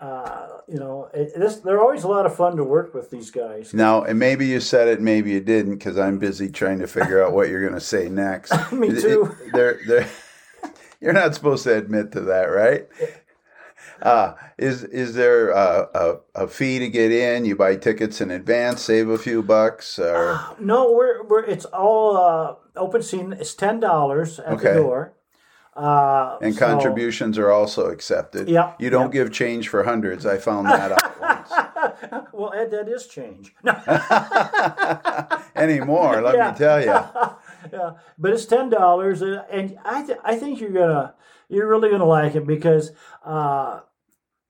Uh, 0.00 0.04
uh, 0.04 0.53
you 0.68 0.78
know, 0.78 1.08
it, 1.14 1.32
this 1.38 1.56
they're 1.56 1.80
always 1.80 2.04
a 2.04 2.08
lot 2.08 2.26
of 2.26 2.34
fun 2.36 2.56
to 2.56 2.64
work 2.64 2.94
with 2.94 3.10
these 3.10 3.30
guys. 3.30 3.74
Now, 3.74 4.02
and 4.04 4.18
maybe 4.18 4.46
you 4.46 4.60
said 4.60 4.88
it, 4.88 5.00
maybe 5.00 5.30
you 5.32 5.40
didn't, 5.40 5.74
because 5.78 5.98
I'm 5.98 6.18
busy 6.18 6.48
trying 6.50 6.78
to 6.80 6.86
figure 6.86 7.22
out 7.24 7.32
what 7.32 7.48
you're 7.48 7.60
going 7.62 7.74
to 7.74 7.80
say 7.80 8.08
next. 8.08 8.52
Me 8.72 8.88
It- 8.88 8.98
it- 8.98 9.00
too. 9.02 9.34
they're, 9.52 9.78
they're, 9.86 10.08
you're 11.00 11.12
not 11.12 11.34
supposed 11.34 11.64
to 11.64 11.76
admit 11.76 12.12
to 12.12 12.20
that, 12.22 12.44
right? 12.44 12.88
Uh, 14.02 14.34
is 14.58 14.82
is 14.84 15.14
there 15.14 15.50
a, 15.50 15.88
a, 15.94 16.44
a 16.44 16.48
fee 16.48 16.78
to 16.78 16.88
get 16.88 17.12
in? 17.12 17.44
You 17.44 17.56
buy 17.56 17.76
tickets 17.76 18.20
in 18.20 18.30
advance, 18.30 18.82
save 18.82 19.08
a 19.08 19.16
few 19.18 19.42
bucks, 19.42 19.98
or 19.98 20.40
No, 20.58 20.92
we're 20.92 21.22
we're 21.24 21.44
it's 21.44 21.64
all 21.66 22.16
uh, 22.16 22.54
open 22.76 23.02
scene. 23.02 23.32
It's 23.32 23.54
ten 23.54 23.80
dollars 23.80 24.40
at 24.40 24.54
Okay. 24.54 24.72
the 24.72 24.80
door. 24.80 25.14
Uh, 25.76 26.38
and 26.40 26.54
so- 26.54 26.66
contributions 26.66 27.36
are 27.38 27.50
also 27.50 27.86
accepted. 27.90 28.48
Yeah, 28.48 28.74
you 28.78 28.90
don't 28.90 29.12
yeah. 29.14 29.22
give 29.24 29.32
change 29.32 29.68
for 29.68 29.82
hundreds. 29.84 30.24
I 30.24 30.38
found 30.38 30.66
that 30.68 30.92
out 30.92 31.20
once. 31.20 32.28
Well, 32.32 32.52
Ed, 32.54 32.70
that 32.70 32.88
is 32.88 33.06
change. 33.06 33.54
No, 33.62 33.72
Anymore, 35.56 36.20
let 36.22 36.34
Yeah. 36.36 36.50
me 36.52 36.58
tell 36.58 36.80
you. 36.80 36.86
yeah, 37.72 37.90
but 38.18 38.32
it's 38.32 38.46
ten 38.46 38.68
dollars, 38.70 39.22
and 39.22 39.78
I 39.84 40.04
th- 40.06 40.18
I 40.24 40.36
think 40.36 40.60
you're 40.60 40.70
gonna 40.70 41.14
you're 41.48 41.68
really 41.68 41.90
gonna 41.90 42.04
like 42.06 42.34
it 42.34 42.46
because 42.46 42.92
uh, 43.24 43.80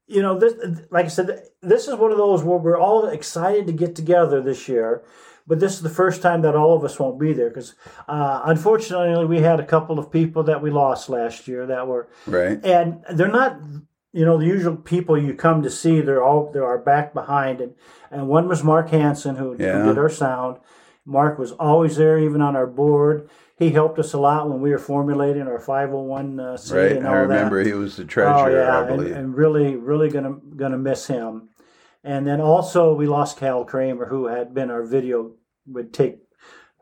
you 0.06 0.20
know 0.22 0.38
this 0.38 0.54
like 0.90 1.06
I 1.06 1.08
said 1.08 1.48
this 1.62 1.88
is 1.88 1.94
one 1.94 2.10
of 2.12 2.18
those 2.18 2.42
where 2.42 2.58
we're 2.58 2.78
all 2.78 3.06
excited 3.06 3.66
to 3.66 3.72
get 3.72 3.94
together 3.94 4.40
this 4.42 4.68
year. 4.68 5.02
But 5.46 5.60
this 5.60 5.74
is 5.74 5.82
the 5.82 5.90
first 5.90 6.22
time 6.22 6.40
that 6.42 6.54
all 6.56 6.74
of 6.74 6.84
us 6.84 6.98
won't 6.98 7.20
be 7.20 7.34
there 7.34 7.50
because, 7.50 7.74
uh, 8.08 8.40
unfortunately, 8.46 9.26
we 9.26 9.40
had 9.40 9.60
a 9.60 9.66
couple 9.66 9.98
of 9.98 10.10
people 10.10 10.42
that 10.44 10.62
we 10.62 10.70
lost 10.70 11.10
last 11.10 11.46
year 11.46 11.66
that 11.66 11.86
were 11.86 12.08
Right. 12.26 12.58
and 12.64 13.04
they're 13.12 13.28
not 13.28 13.58
you 14.12 14.24
know 14.24 14.38
the 14.38 14.46
usual 14.46 14.76
people 14.76 15.18
you 15.18 15.34
come 15.34 15.62
to 15.62 15.68
see 15.70 16.00
they're 16.00 16.22
all 16.22 16.50
they 16.52 16.60
are 16.60 16.78
back 16.78 17.12
behind 17.12 17.60
and 17.60 17.74
and 18.10 18.28
one 18.28 18.46
was 18.48 18.62
mark 18.64 18.88
hansen 18.90 19.36
who, 19.36 19.54
Yeah. 19.58 19.82
who 19.82 19.88
did 19.88 19.98
our 19.98 20.08
sound 20.08 20.58
mark 21.04 21.38
was 21.38 21.52
always 21.52 21.96
there 21.96 22.18
even 22.18 22.40
on 22.40 22.54
our 22.56 22.66
board 22.66 23.28
he 23.64 23.70
helped 23.70 23.98
us 23.98 24.12
a 24.12 24.18
lot 24.18 24.48
when 24.48 24.60
we 24.60 24.70
were 24.70 24.78
formulating 24.78 25.42
our 25.42 25.58
501 25.58 26.40
uh, 26.40 26.56
C 26.56 26.74
Right. 26.76 26.92
and 26.92 27.06
all 27.06 27.14
I 27.14 27.18
remember 27.18 27.62
that 27.62 27.66
he 27.68 27.74
was 27.74 27.96
the 27.96 28.04
treasurer. 28.04 28.50
oh 28.50 28.54
yeah 28.54 28.78
I 28.80 28.88
and, 28.92 29.06
and 29.06 29.34
really 29.36 29.76
really 29.76 30.08
gonna 30.10 30.36
gonna 30.56 30.78
miss 30.78 31.06
him 31.06 31.48
and 32.02 32.26
then 32.26 32.40
also 32.40 32.94
we 32.94 33.06
lost 33.06 33.38
cal 33.38 33.64
kramer 33.64 34.06
who 34.06 34.26
had 34.26 34.54
been 34.54 34.70
our 34.70 34.82
video 34.84 35.32
would 35.66 35.92
take 35.92 36.18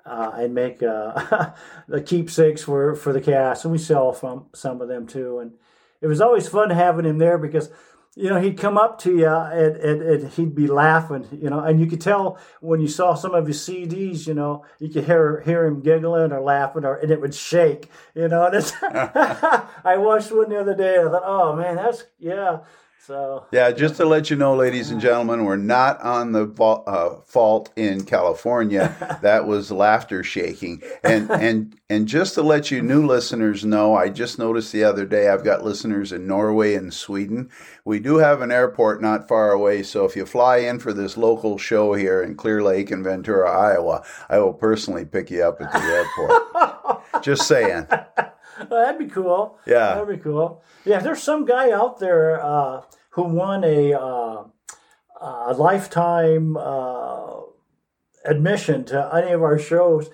uh, 0.05 0.33
and 0.37 0.53
make 0.55 0.83
uh, 0.83 1.51
the 1.89 2.01
keepsakes 2.03 2.62
for 2.62 2.97
for 2.97 3.12
the 3.12 3.21
cast, 3.21 3.65
and 3.65 3.71
we 3.71 3.79
sell 3.79 4.12
from 4.12 4.47
some 4.53 4.81
of 4.81 4.89
them 4.89 5.07
too. 5.07 5.39
And 5.39 5.53
it 6.01 6.09
was 6.09 6.21
always 6.21 6.49
fun 6.49 6.71
having 6.71 7.05
him 7.05 7.19
there 7.19 7.39
because 7.39 7.71
you 8.14 8.28
know 8.28 8.40
he'd 8.40 8.59
come 8.59 8.76
up 8.76 8.99
to 9.00 9.16
you 9.16 9.26
and, 9.26 9.76
and, 9.76 10.02
and 10.02 10.33
he'd 10.33 10.54
be 10.54 10.66
laughing, 10.66 11.26
you 11.33 11.49
know, 11.49 11.61
and 11.61 11.81
you 11.81 11.87
could 11.87 12.00
tell 12.00 12.38
when 12.61 12.81
you 12.81 12.88
saw 12.88 13.14
some 13.14 13.35
of 13.35 13.47
his 13.47 13.59
CDs, 13.59 14.26
you 14.26 14.35
know, 14.35 14.64
you 14.78 14.90
could 14.90 15.04
hear 15.04 15.40
hear 15.40 15.64
him 15.64 15.81
giggling 15.81 16.33
or 16.33 16.40
laughing, 16.40 16.85
or 16.85 16.97
and 16.97 17.11
it 17.11 17.21
would 17.21 17.35
shake, 17.35 17.90
you 18.14 18.28
know. 18.28 18.47
And 18.47 18.54
it's, 18.54 18.73
I 18.83 19.97
watched 19.97 20.31
one 20.31 20.50
the 20.50 20.61
other 20.61 20.75
day. 20.75 20.99
I 20.99 21.04
thought, 21.04 21.23
oh 21.25 21.57
man, 21.57 21.76
that's 21.76 22.04
yeah. 22.19 22.59
So 23.05 23.47
Yeah, 23.51 23.73
just 23.73 23.97
to 23.97 24.05
let 24.05 24.31
you 24.31 24.37
know, 24.37 24.55
ladies 24.55 24.93
and 24.93 25.01
gentlemen, 25.01 25.45
we're 25.45 25.57
not 25.57 26.01
on 26.03 26.31
the 26.31 26.45
vo- 26.45 26.85
uh, 26.87 27.21
fault 27.23 27.73
in 27.75 28.05
California. 28.05 29.19
that 29.23 29.45
was 29.45 29.73
laughter 29.73 30.23
shaking, 30.23 30.83
and 31.03 31.29
and 31.33 31.75
and 31.91 32.07
just 32.07 32.35
to 32.35 32.43
let 32.43 32.71
you 32.71 32.81
new 32.81 33.05
listeners 33.05 33.65
know, 33.65 33.97
I 33.97 34.09
just 34.09 34.39
noticed 34.39 34.71
the 34.71 34.85
other 34.85 35.05
day 35.05 35.29
I've 35.29 35.43
got 35.43 35.65
listeners 35.65 36.13
in 36.13 36.29
Norway 36.29 36.75
and 36.75 36.95
Sweden. 36.95 37.51
We 37.85 37.99
do 37.99 38.19
have 38.19 38.41
an 38.41 38.53
airport 38.53 39.03
not 39.03 39.27
far 39.27 39.51
away, 39.51 39.83
so 39.83 40.05
if 40.05 40.15
you 40.15 40.25
fly 40.25 40.59
in 40.59 40.79
for 40.79 40.93
this 40.93 41.17
local 41.17 41.59
show 41.59 41.95
here 41.95 42.23
in 42.23 42.37
Clear 42.37 42.63
Lake 42.63 42.93
in 42.93 43.03
Ventura, 43.03 43.51
Iowa, 43.51 44.05
I 44.31 44.39
will 44.39 44.55
personally 44.55 45.05
pick 45.05 45.29
you 45.29 45.43
up 45.43 45.61
at 45.61 45.73
the 45.73 45.79
airport. 45.81 47.23
just 47.25 47.49
saying. 47.49 47.89
Well, 48.73 48.87
that'd 48.87 48.99
be 49.07 49.12
cool. 49.12 49.59
Yeah. 49.67 49.95
that'd 49.95 50.09
be 50.17 50.23
cool. 50.23 50.62
Yeah, 50.87 51.00
there's 51.00 51.23
some 51.23 51.45
guy 51.45 51.71
out 51.73 52.00
there 52.00 52.43
uh, 52.43 52.81
who 53.11 53.25
won 53.25 53.64
a, 53.64 53.93
uh, 53.93 54.45
a 55.21 55.52
lifetime 55.55 56.57
uh, 56.57 57.41
admission 58.25 58.85
to 58.87 59.11
any 59.14 59.33
of 59.33 59.43
our 59.43 59.59
shows, 59.59 60.09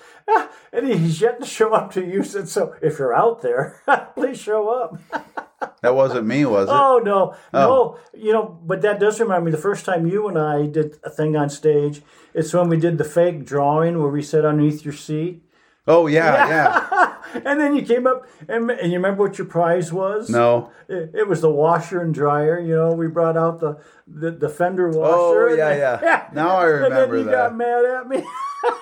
and 0.73 0.89
he's 0.89 1.21
yet 1.21 1.41
to 1.41 1.47
show 1.47 1.73
up 1.73 1.93
to 1.93 2.05
use 2.05 2.35
it. 2.35 2.49
So 2.49 2.75
if 2.83 2.99
you're 2.99 3.15
out 3.15 3.43
there, 3.43 3.81
please 4.17 4.41
show 4.41 4.69
up. 4.71 5.01
That 5.83 5.97
wasn't 5.97 6.27
me, 6.27 6.45
was 6.45 6.69
it? 6.69 6.73
Oh 6.73 7.01
no, 7.05 7.35
no, 7.53 7.99
you 8.17 8.33
know, 8.33 8.61
but 8.65 8.81
that 8.83 9.01
does 9.01 9.19
remind 9.19 9.45
me. 9.45 9.51
The 9.51 9.59
first 9.59 9.85
time 9.85 10.07
you 10.07 10.29
and 10.29 10.39
I 10.39 10.67
did 10.67 10.99
a 11.03 11.11
thing 11.11 11.35
on 11.35 11.51
stage, 11.51 12.01
it's 12.33 12.55
when 12.55 12.69
we 12.69 12.77
did 12.77 12.97
the 12.97 13.05
fake 13.05 13.45
drawing 13.45 13.99
where 14.01 14.11
we 14.11 14.23
sat 14.23 14.45
underneath 14.45 14.85
your 14.85 14.95
seat. 14.95 15.43
Oh 15.89 16.07
yeah, 16.07 16.49
yeah. 16.49 16.89
and 17.35 17.61
then 17.61 17.75
you 17.77 17.83
came 17.83 18.07
up 18.07 18.27
and, 18.49 18.71
and 18.71 18.93
you 18.93 18.99
remember 18.99 19.23
what 19.23 19.39
your 19.39 19.47
prize 19.47 19.93
was? 19.93 20.31
No. 20.31 20.71
It, 20.89 21.11
it 21.15 21.29
was 21.29 21.41
the 21.41 21.51
washer 21.51 22.01
and 22.01 22.15
dryer. 22.15 22.59
You 22.59 22.77
know, 22.77 22.93
we 22.93 23.09
brought 23.09 23.37
out 23.37 23.61
the 23.61 23.79
the, 24.07 24.31
the 24.31 24.49
fender 24.49 24.89
oh, 24.89 24.99
washer. 24.99 25.47
Oh, 25.47 25.49
and 25.49 25.59
yeah, 25.59 26.01
yeah. 26.03 26.29
Now 26.33 26.57
I 26.57 26.65
remember 26.65 27.03
And 27.03 27.13
then 27.13 27.19
you 27.19 27.25
that. 27.25 27.31
got 27.31 27.57
mad 27.57 27.85
at 27.85 28.09
me. 28.09 28.25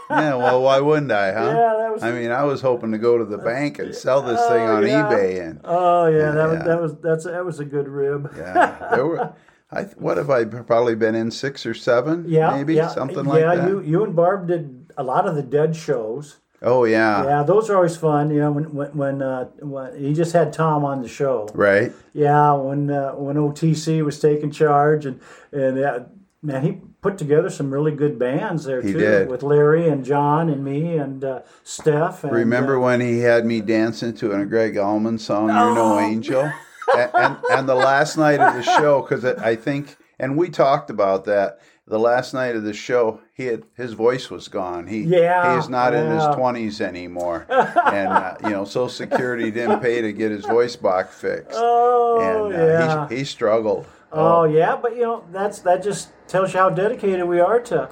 Yeah, 0.09 0.37
well, 0.37 0.63
why 0.63 0.81
wouldn't 0.81 1.13
I, 1.13 1.33
huh? 1.33 1.45
Yeah, 1.45 1.75
that 1.79 1.93
was- 1.93 2.03
I 2.03 2.11
mean, 2.11 2.31
I 2.31 2.45
was 2.45 2.63
hoping 2.63 2.93
to 2.93 2.99
go 2.99 3.19
to 3.19 3.27
the 3.27 3.37
bank 3.37 3.79
and 3.79 3.95
sell 3.95 4.23
this 4.23 4.41
oh, 4.41 4.49
thing 4.49 4.63
Oh, 4.63 4.77
on 4.77 4.87
yeah. 4.87 5.03
eBay, 5.03 5.47
and 5.47 5.61
oh 5.65 6.07
yeah, 6.07 6.31
that 6.31 6.49
was 6.49 6.59
Yeah. 6.59 6.65
that 6.65 6.81
was 6.81 6.97
that's 7.03 7.25
that 7.25 7.45
was 7.45 7.61
a 7.61 7.65
good 7.67 7.87
rib. 7.87 8.33
yeah, 8.37 8.89
there 8.95 9.07
were. 9.07 9.35
I 9.71 9.83
what 9.99 10.17
have 10.17 10.31
I 10.31 10.45
probably 10.45 10.95
been 10.95 11.15
in 11.15 11.31
six 11.31 11.67
or 11.67 11.75
seven? 11.75 12.25
Yeah, 12.27 12.57
maybe 12.57 12.75
yeah, 12.75 12.89
something 12.89 13.27
yeah, 13.27 13.31
like 13.31 13.43
that. 13.43 13.57
Yeah, 13.59 13.69
you 13.69 13.81
you 13.83 14.05
and 14.05 14.17
Barb 14.17 14.49
did 14.49 14.93
a 14.97 15.03
lot 15.03 15.27
of 15.29 15.35
the 15.35 15.43
dead 15.43 15.77
shows. 15.77 16.39
Oh 16.63 16.85
yeah, 16.85 17.25
Yeah, 17.25 17.43
those 17.43 17.69
are 17.71 17.77
always 17.77 17.97
fun. 17.97 18.31
You 18.31 18.41
know, 18.41 18.53
when 18.53 18.65
when 18.75 18.89
when, 18.97 19.23
uh, 19.23 19.45
when 19.61 19.99
he 19.99 20.15
just 20.15 20.33
had 20.33 20.53
Tom 20.53 20.85
on 20.85 21.03
the 21.03 21.09
show. 21.09 21.49
right. 21.55 21.93
Yeah, 22.13 22.53
when 22.55 22.91
uh, 22.91 23.13
when 23.13 23.37
OTC 23.37 24.03
was 24.05 24.19
taking 24.19 24.51
charge, 24.51 25.05
and 25.07 25.21
and 25.53 25.79
uh, 25.79 26.01
man, 26.43 26.63
he 26.63 26.81
put 27.03 27.19
together 27.19 27.51
some 27.51 27.71
really 27.73 27.93
good 27.93 28.19
bands 28.19 28.65
there 28.65 28.81
He 28.83 28.93
too, 28.93 28.99
did. 28.99 29.29
with 29.29 29.43
Larry 29.43 29.87
and 29.89 30.05
John 30.05 30.49
and 30.49 30.65
me 30.65 30.97
and 30.97 31.23
uh, 31.23 31.43
Steph. 31.63 32.25
And, 32.25 32.33
Remember 32.33 32.77
uh, 32.79 32.81
when 32.81 33.01
he 33.01 33.19
had 33.21 33.45
me 33.45 33.61
dancing 33.61 34.15
to 34.15 34.33
a 34.33 34.45
Gregg 34.47 34.77
Allman 34.79 35.19
song, 35.19 35.49
"You're 35.49 35.75
No 35.75 35.97
Oh. 35.97 35.99
Angel," 36.01 36.51
and, 36.97 37.11
and 37.15 37.37
and 37.51 37.69
the 37.69 37.75
last 37.75 38.17
night 38.17 38.41
of 38.41 38.55
the 38.55 38.63
show, 38.63 39.03
because 39.03 39.25
I 39.25 39.57
think, 39.57 39.97
and 40.19 40.37
we 40.39 40.49
talked 40.49 40.89
about 40.91 41.27
that. 41.27 41.59
The 41.89 41.99
last 41.99 42.35
night 42.35 42.57
of 42.57 42.65
the 42.65 42.73
show, 42.73 43.21
he 43.33 43.47
had 43.47 43.63
his 43.77 43.93
voice 43.93 44.29
was 44.29 44.49
gone. 44.49 44.89
He 44.89 45.03
Yeah, 45.03 45.53
he 45.53 45.59
is 45.61 45.69
not 45.69 45.95
in 45.95 46.11
his 46.11 46.25
twenties 46.35 46.81
anymore, 46.81 47.47
and 47.51 48.09
uh, 48.09 48.35
you 48.43 48.51
know, 48.51 48.65
Social 48.65 48.89
Security 48.89 49.51
didn't 49.53 49.79
pay 49.81 50.01
to 50.01 50.13
get 50.13 50.33
his 50.33 50.45
voice 50.45 50.75
box 50.75 51.17
fixed, 51.21 51.53
Oh 51.57 52.21
and 52.21 52.53
yeah. 52.53 52.59
uh, 53.03 53.09
he 53.09 53.19
he 53.19 53.25
struggled. 53.25 53.87
oh 54.13 54.45
yeah, 54.45 54.75
but 54.75 54.97
you 54.97 55.03
know 55.03 55.25
that's 55.31 55.61
that 55.61 55.83
just 55.85 56.09
tells 56.27 56.53
you 56.53 56.59
how 56.59 56.71
dedicated 56.71 57.25
we 57.25 57.39
are 57.39 57.61
to 57.61 57.89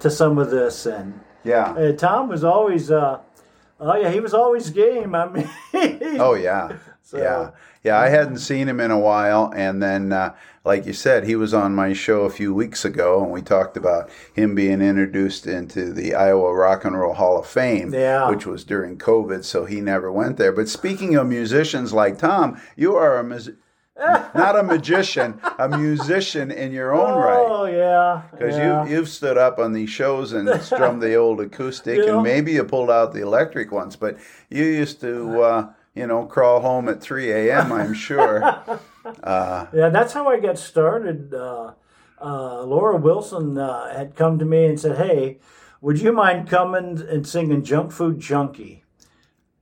to 0.00 0.10
some 0.10 0.36
of 0.38 0.50
this, 0.50 0.86
and 0.86 1.20
Yeah. 1.44 1.76
And 1.76 1.96
Tom 1.98 2.28
was 2.28 2.42
always, 2.42 2.90
uh, 2.90 3.20
oh 3.78 3.96
yeah, 3.96 4.10
he 4.10 4.18
was 4.18 4.34
always 4.34 4.70
game. 4.70 5.14
I 5.14 5.28
mean, 5.28 5.48
Oh 6.18 6.34
yeah, 6.34 6.72
yeah, 7.18 7.50
yeah. 7.82 7.98
I 7.98 8.08
hadn't 8.08 8.38
seen 8.38 8.68
him 8.68 8.80
in 8.80 8.90
a 8.90 8.98
while, 8.98 9.52
and 9.54 9.82
then, 9.82 10.12
uh, 10.12 10.34
like 10.64 10.86
you 10.86 10.92
said, 10.92 11.24
he 11.24 11.36
was 11.36 11.54
on 11.54 11.74
my 11.74 11.92
show 11.92 12.22
a 12.22 12.30
few 12.30 12.52
weeks 12.54 12.84
ago, 12.84 13.22
and 13.22 13.32
we 13.32 13.40
talked 13.42 13.76
about 13.76 14.10
him 14.34 14.54
being 14.54 14.82
introduced 14.82 15.46
into 15.46 15.92
the 15.92 16.14
Iowa 16.14 16.54
Rock 16.54 16.84
and 16.84 16.98
Roll 16.98 17.14
Hall 17.14 17.38
of 17.38 17.46
Fame, 17.46 17.92
Yeah. 17.94 18.28
which 18.28 18.46
was 18.46 18.64
during 18.64 18.98
COVID, 18.98 19.44
so 19.44 19.64
he 19.64 19.80
never 19.80 20.12
went 20.12 20.36
there. 20.36 20.52
But 20.52 20.68
speaking 20.68 21.16
of 21.16 21.26
musicians 21.26 21.92
like 21.92 22.18
Tom, 22.18 22.60
you 22.76 22.94
are 22.96 23.18
a 23.18 23.24
mus- 23.24 23.50
not 24.34 24.58
a 24.58 24.62
magician, 24.62 25.38
a 25.58 25.68
musician 25.68 26.50
in 26.50 26.72
your 26.72 26.94
own 26.94 27.18
right. 27.18 27.36
oh 27.38 27.66
yeah, 27.66 28.22
Because 28.30 28.56
yeah. 28.56 28.84
you 28.86 28.96
you've 28.96 29.08
stood 29.10 29.36
up 29.36 29.58
on 29.58 29.72
these 29.74 29.90
shows 29.90 30.32
and 30.32 30.48
strummed 30.62 31.02
the 31.02 31.16
old 31.16 31.40
acoustic, 31.40 31.98
Yeah. 31.98 32.14
and 32.14 32.22
maybe 32.22 32.52
you 32.52 32.64
pulled 32.64 32.90
out 32.90 33.12
the 33.12 33.20
electric 33.22 33.70
ones, 33.72 33.96
but 33.96 34.16
you 34.48 34.64
used 34.64 35.00
to, 35.02 35.42
uh, 35.42 35.68
you 36.00 36.06
know, 36.06 36.24
crawl 36.24 36.60
home 36.60 36.88
at 36.88 37.00
3 37.02 37.30
a.m. 37.30 37.72
I'm 37.72 37.94
sure. 37.94 38.40
Yeah, 39.14 39.88
that's 39.90 40.12
how 40.12 40.28
I 40.28 40.38
got 40.40 40.58
started. 40.58 41.32
Uh, 41.32 41.72
uh, 42.20 42.62
Laura 42.64 42.96
Wilson 42.98 43.56
uh, 43.56 43.94
had 43.96 44.14
come 44.14 44.38
to 44.38 44.44
me 44.44 44.66
and 44.66 44.78
said, 44.78 44.98
"Hey, 44.98 45.38
would 45.80 45.98
you 46.00 46.12
mind 46.12 46.48
coming 46.50 47.00
and 47.08 47.26
singing 47.26 47.64
Junk 47.64 47.92
Food 47.92 48.20
Junkie?" 48.20 48.84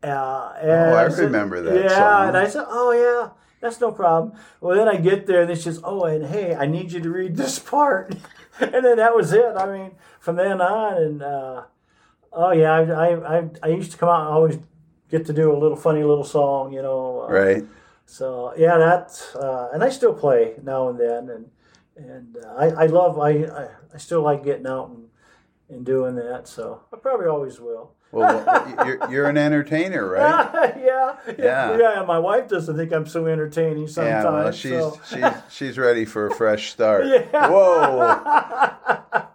Uh, 0.03 0.53
Oh, 0.61 0.95
I 0.97 1.09
said- 1.09 1.25
remember 1.27 1.61
that 1.61 1.75
Yeah, 1.85 1.89
song. 1.97 2.29
and 2.29 2.37
I 2.37 2.49
said, 2.49 2.65
"Oh 2.69 2.91
yeah, 2.93 3.31
that's 3.61 3.81
no 3.81 3.93
problem." 3.93 4.33
Well, 4.61 4.77
then 4.77 4.89
I 4.89 4.97
get 4.97 5.27
there 5.29 5.43
and 5.43 5.51
it's 5.53 5.63
just, 5.65 5.81
"Oh, 5.85 6.05
and 6.05 6.27
hey, 6.27 6.57
I 6.57 6.67
need 6.67 6.91
you 6.93 7.01
to 7.01 7.11
read 7.11 7.37
this 7.37 7.59
part," 7.75 8.15
and 8.61 8.85
then 8.85 8.97
that 8.97 9.15
was 9.15 9.33
it. 9.33 9.53
I 9.57 9.67
mean, 9.73 9.93
from 10.19 10.35
then 10.35 10.61
on, 10.61 10.97
and 10.97 11.23
uh, 11.23 11.63
oh 12.33 12.51
yeah, 12.51 12.73
I, 12.73 12.83
I 13.07 13.39
I 13.39 13.51
I 13.63 13.69
used 13.69 13.93
to 13.93 13.99
come 13.99 14.09
out 14.09 14.23
and 14.27 14.35
always 14.35 14.59
get 15.11 15.27
to 15.27 15.33
do 15.33 15.53
a 15.53 15.59
little 15.59 15.77
funny 15.77 16.03
little 16.05 16.25
song, 16.25 16.73
you 16.73 16.83
know. 16.83 17.23
uh, 17.29 17.33
Right? 17.33 17.65
so 18.07 18.53
yeah, 18.57 18.79
that 18.79 19.21
uh, 19.35 19.69
and 19.73 19.83
I 19.85 19.89
still 19.91 20.15
play 20.15 20.55
now 20.63 20.89
and 20.89 20.99
then, 20.99 21.29
and 21.31 21.51
and 21.97 22.37
uh, 22.45 22.55
I, 22.57 22.85
I 22.85 22.87
love 22.87 23.19
I, 23.19 23.31
I 23.45 23.69
I 23.95 23.99
still 23.99 24.23
like 24.23 24.45
getting 24.45 24.67
out 24.67 24.89
and, 24.91 25.09
and 25.69 25.85
doing 25.85 26.15
that. 26.17 26.49
So 26.49 26.83
I 26.93 26.97
probably 26.97 27.27
always 27.27 27.61
will. 27.61 27.93
Well, 28.11 28.43
you're, 28.87 29.11
you're 29.11 29.29
an 29.29 29.37
entertainer, 29.37 30.09
right? 30.19 30.75
yeah, 30.83 31.17
Yeah. 31.39 31.77
yeah. 31.97 32.03
My 32.07 32.19
wife 32.19 32.49
doesn't 32.49 32.75
think 32.75 32.91
I'm 32.91 33.07
so 33.07 33.27
entertaining 33.27 33.87
sometimes. 33.87 34.25
Yeah, 34.25 34.31
well, 34.33 34.53
she's 34.53 34.71
so. 34.71 35.01
she's 35.05 35.43
she's 35.55 35.79
ready 35.79 36.07
for 36.07 36.27
a 36.29 36.35
fresh 36.35 36.71
start. 36.71 37.05
Yeah. 37.07 37.49
Whoa. 37.51 39.28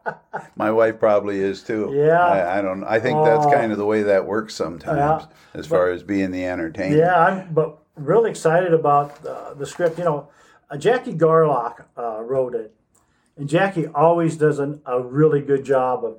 My 0.56 0.72
wife 0.72 1.00
probably 1.00 1.40
is 1.40 1.64
too. 1.64 1.92
Yeah. 1.96 2.20
I, 2.26 2.60
I 2.60 2.62
don't. 2.62 2.84
I 2.84 3.00
think 3.00 3.24
that's 3.26 3.46
Oh. 3.46 3.52
kind 3.52 3.72
of 3.72 3.78
the 3.78 3.86
way 3.86 4.04
that 4.04 4.26
works 4.26 4.56
sometimes, 4.56 4.98
Yeah. 4.98 5.26
as 5.60 5.68
far 5.68 5.90
as 5.90 6.04
being 6.04 6.32
the 6.32 6.46
entertainer. 6.46 6.98
Yeah, 6.98 7.18
I'm 7.18 7.54
but 7.54 7.78
really 7.96 8.30
excited 8.32 8.74
about 8.74 9.26
uh, 9.26 9.54
the 9.54 9.66
script. 9.66 9.98
You 9.98 10.06
know, 10.06 10.30
uh, 10.70 10.78
Jackie 10.78 11.14
Garlock 11.14 11.86
uh, 11.98 12.22
wrote 12.22 12.56
it, 12.56 12.74
and 13.38 13.48
Jackie 13.50 13.88
always 13.88 14.38
does 14.38 14.60
an, 14.60 14.82
a 14.86 15.00
really 15.02 15.42
good 15.42 15.64
job 15.66 16.04
of 16.06 16.18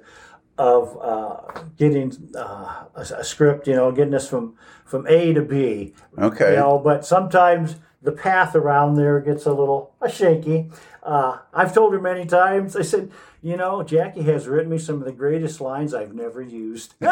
of 0.56 0.96
uh, 1.02 1.62
getting 1.76 2.12
uh, 2.36 2.84
a, 2.94 3.00
a 3.18 3.24
script. 3.24 3.66
You 3.66 3.74
know, 3.74 3.90
getting 3.92 4.14
us 4.14 4.28
from 4.28 4.54
from 4.84 5.06
A 5.08 5.32
to 5.32 5.42
B. 5.42 5.94
Okay. 6.18 6.50
You 6.50 6.56
know, 6.56 6.78
but 6.78 7.04
sometimes 7.04 7.76
the 8.02 8.12
path 8.12 8.54
around 8.54 8.96
there 8.96 9.18
gets 9.18 9.46
a 9.46 9.52
little 9.52 9.94
uh, 10.02 10.08
shaky. 10.08 10.70
Uh, 11.04 11.38
I've 11.52 11.74
told 11.74 11.92
her 11.92 12.00
many 12.00 12.24
times. 12.24 12.74
I 12.76 12.82
said, 12.82 13.10
you 13.42 13.56
know, 13.56 13.82
Jackie 13.82 14.22
has 14.22 14.48
written 14.48 14.70
me 14.70 14.78
some 14.78 14.96
of 14.96 15.04
the 15.04 15.12
greatest 15.12 15.60
lines 15.60 15.92
I've 15.94 16.14
never 16.14 16.40
used. 16.42 16.94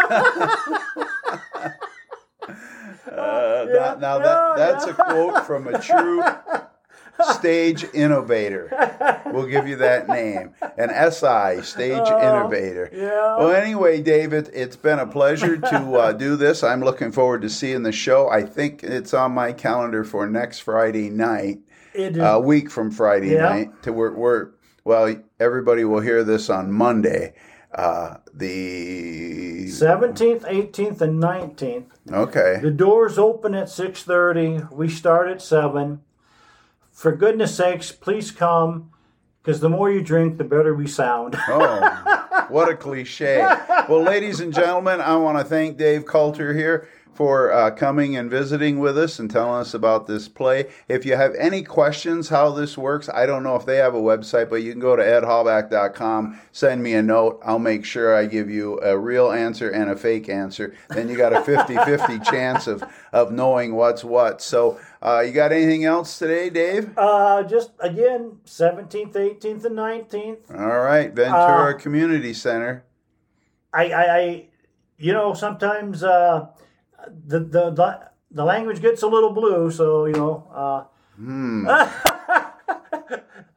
Uh, 3.11 3.67
Yeah, 3.69 3.75
now, 3.75 3.95
now 3.99 4.19
that, 4.19 4.57
that's 4.57 4.87
yeah. 4.87 4.93
a 4.93 4.95
quote 4.95 5.47
from 5.47 5.67
a 5.69 5.79
true 5.81 6.23
stage 7.35 7.85
innovator. 7.93 9.21
We'll 9.27 9.47
give 9.47 9.67
you 9.69 9.77
that 9.77 10.09
name. 10.09 10.55
An 10.79 10.89
SI, 11.13 11.63
stage 11.63 12.07
innovator. 12.09 12.91
Oh, 12.93 12.97
yeah. 12.97 13.37
Well, 13.37 13.51
anyway, 13.55 14.01
David, 14.03 14.51
it's 14.53 14.77
been 14.77 14.99
a 14.99 15.07
pleasure 15.07 15.57
to 15.59 15.95
uh, 15.99 16.13
do 16.13 16.37
this. 16.37 16.63
I'm 16.63 16.81
looking 16.81 17.13
forward 17.13 17.43
to 17.43 17.51
seeing 17.51 17.83
the 17.83 17.93
show. 17.93 18.29
I 18.29 18.43
think 18.43 18.83
it's 18.83 19.13
on 19.15 19.33
my 19.33 19.53
calendar 19.53 20.05
for 20.05 20.27
next 20.27 20.61
Friday 20.61 21.11
night, 21.11 21.59
a 21.95 22.41
week 22.41 22.71
from 22.71 22.91
Friday 22.91 23.31
Yeah. 23.33 23.43
night. 23.49 23.83
To 23.83 23.93
we're, 23.93 24.13
we're 24.15 24.49
well, 24.85 25.15
everybody 25.39 25.85
will 25.85 26.01
hear 26.01 26.25
this 26.25 26.51
on 26.51 26.73
Monday. 26.73 27.35
Uh, 27.75 28.17
the 28.35 29.65
17th, 29.67 30.43
18th, 30.43 31.01
and 31.01 31.23
19th. 31.23 31.85
okay. 32.13 32.59
The 32.63 32.71
doors 32.71 33.19
open 33.19 33.55
at 33.55 33.69
6:30. 33.69 34.71
We 34.73 34.89
start 34.89 35.29
at 35.29 35.41
7. 35.41 36.01
For 36.93 37.13
goodness 37.13 37.57
sakes, 37.57 37.91
please 37.91 38.31
come 38.31 38.91
because 39.43 39.61
the 39.61 39.71
more 39.71 39.91
you 39.91 40.03
drink, 40.03 40.37
the 40.37 40.45
better 40.45 40.75
we 40.75 40.87
sound. 40.87 41.37
Oh, 41.49 42.47
what 42.49 42.69
a 42.71 42.77
cliche. 42.77 43.47
Well, 43.89 44.03
ladies 44.03 44.39
and 44.39 44.55
gentlemen, 44.55 45.01
I 45.01 45.17
want 45.17 45.39
to 45.39 45.45
thank 45.45 45.77
Dave 45.77 46.07
Coulter 46.07 46.55
here 46.55 46.89
for 47.14 47.53
uh, 47.53 47.70
coming 47.70 48.16
and 48.16 48.31
visiting 48.31 48.79
with 48.79 48.96
us 48.96 49.18
and 49.18 49.31
telling 49.31 49.61
us 49.61 49.75
about 49.75 50.07
this 50.07 50.29
play. 50.29 50.70
If 50.88 51.05
you 51.05 51.16
have 51.16 51.35
any 51.37 51.62
questions 51.62 52.29
how 52.29 52.51
this 52.51 52.79
works, 52.79 53.09
I 53.09 53.27
don't 53.27 53.42
know 53.42 53.57
if 53.57 53.66
they 53.66 53.77
have 53.77 53.94
a 53.94 54.01
website, 54.01 54.48
but 54.48 54.62
you 54.62 54.72
can 54.72 54.81
go 54.81 54.96
to 54.96 55.03
edhallback.com, 55.03 56.40
send 56.53 56.83
me 56.83 56.94
a 56.94 57.03
note. 57.03 57.40
I'll 57.44 57.59
make 57.59 57.85
sure 57.85 58.14
I 58.14 58.27
give 58.27 58.51
you 58.51 58.81
a 58.81 58.98
real 58.98 59.31
answer 59.31 59.70
and 59.70 59.90
a 59.90 59.96
fake 59.96 60.29
answer. 60.29 60.75
Then 60.90 61.09
you 61.09 61.16
got 61.16 61.35
a 61.35 61.42
50 61.42 61.75
50 61.77 62.18
chance 62.31 62.66
of, 62.66 62.83
of 63.12 63.33
knowing 63.33 63.75
what's 63.75 64.05
what. 64.05 64.40
So, 64.40 64.81
uh, 65.03 65.20
you 65.20 65.33
got 65.33 65.53
anything 65.53 65.85
else 65.85 66.18
today, 66.18 66.48
Dave? 66.48 66.96
Uh, 66.96 67.42
just 67.42 67.72
again, 67.81 68.38
17th, 68.46 69.14
18th, 69.14 69.64
and 69.64 69.77
19th. 69.77 70.59
All 70.59 70.81
right, 70.81 71.12
Ventura 71.12 71.75
Community 71.79 72.33
Center. 72.33 72.85
I, 73.75 73.90
I, 73.90 74.16
I 74.18 74.44
you 74.98 75.12
know, 75.12 75.35
sometimes 75.35 76.05
uh, 76.05 76.46
the, 77.27 77.41
the 77.41 77.71
the 77.71 78.01
the 78.31 78.45
language 78.45 78.81
gets 78.81 79.03
a 79.03 79.07
little 79.09 79.31
blue, 79.31 79.71
so 79.71 80.07
you 80.07 80.12
know. 80.15 80.47
Uh, 80.53 80.85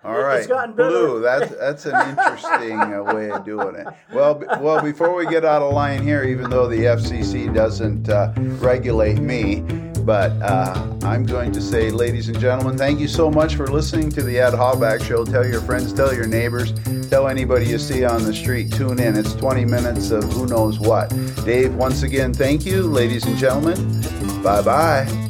All 0.04 0.20
right, 0.20 0.38
It's 0.40 0.48
gotten 0.48 0.76
blue. 0.76 1.20
That's 1.20 1.52
that's 1.56 1.86
an 1.88 2.10
interesting 2.10 2.80
uh, 2.80 3.02
way 3.04 3.32
of 3.32 3.44
doing 3.44 3.76
it. 3.76 3.88
Well, 4.14 4.36
b- 4.36 4.46
well, 4.60 4.80
before 4.84 5.16
we 5.16 5.26
get 5.26 5.44
out 5.44 5.64
of 5.64 5.74
line 5.74 6.04
here, 6.04 6.24
even 6.24 6.50
though 6.52 6.68
the 6.68 6.78
FCC 6.84 7.52
doesn't 7.52 8.08
uh, 8.10 8.32
regulate 8.38 9.18
me, 9.18 9.64
but 10.06 10.32
uh, 10.42 10.98
I'm 11.04 11.26
going 11.26 11.52
to 11.54 11.62
say, 11.62 11.90
ladies 11.90 12.30
and 12.30 12.40
gentlemen, 12.40 12.78
thank 12.78 13.00
you 13.00 13.08
so 13.08 13.32
much 13.32 13.56
for 13.56 13.68
listening 13.68 14.10
to 14.12 14.22
the 14.22 14.40
Ed 14.40 14.52
Hallback 14.54 15.04
Show. 15.04 15.26
Tell 15.26 15.46
your 15.46 15.62
friends, 15.62 15.92
tell 15.92 16.14
your 16.14 16.28
neighbors, 16.28 16.74
tell 17.10 17.28
anybody 17.28 17.66
you 17.66 17.80
see 17.80 18.06
on 18.06 18.24
the 18.24 18.34
street. 18.34 18.72
Tune 18.72 19.00
in. 19.00 19.16
It's 19.16 19.34
20 19.34 19.66
minutes 19.66 20.12
of 20.12 20.24
who 20.32 20.46
knows 20.46 20.80
what. 20.80 21.10
Dave, 21.44 21.76
once 21.76 22.04
again, 22.04 22.34
thank 22.34 22.66
you, 22.66 22.84
ladies 22.84 23.26
and 23.26 23.38
gentlemen. 23.38 24.02
Bye 24.44 24.62
bye. 24.62 25.25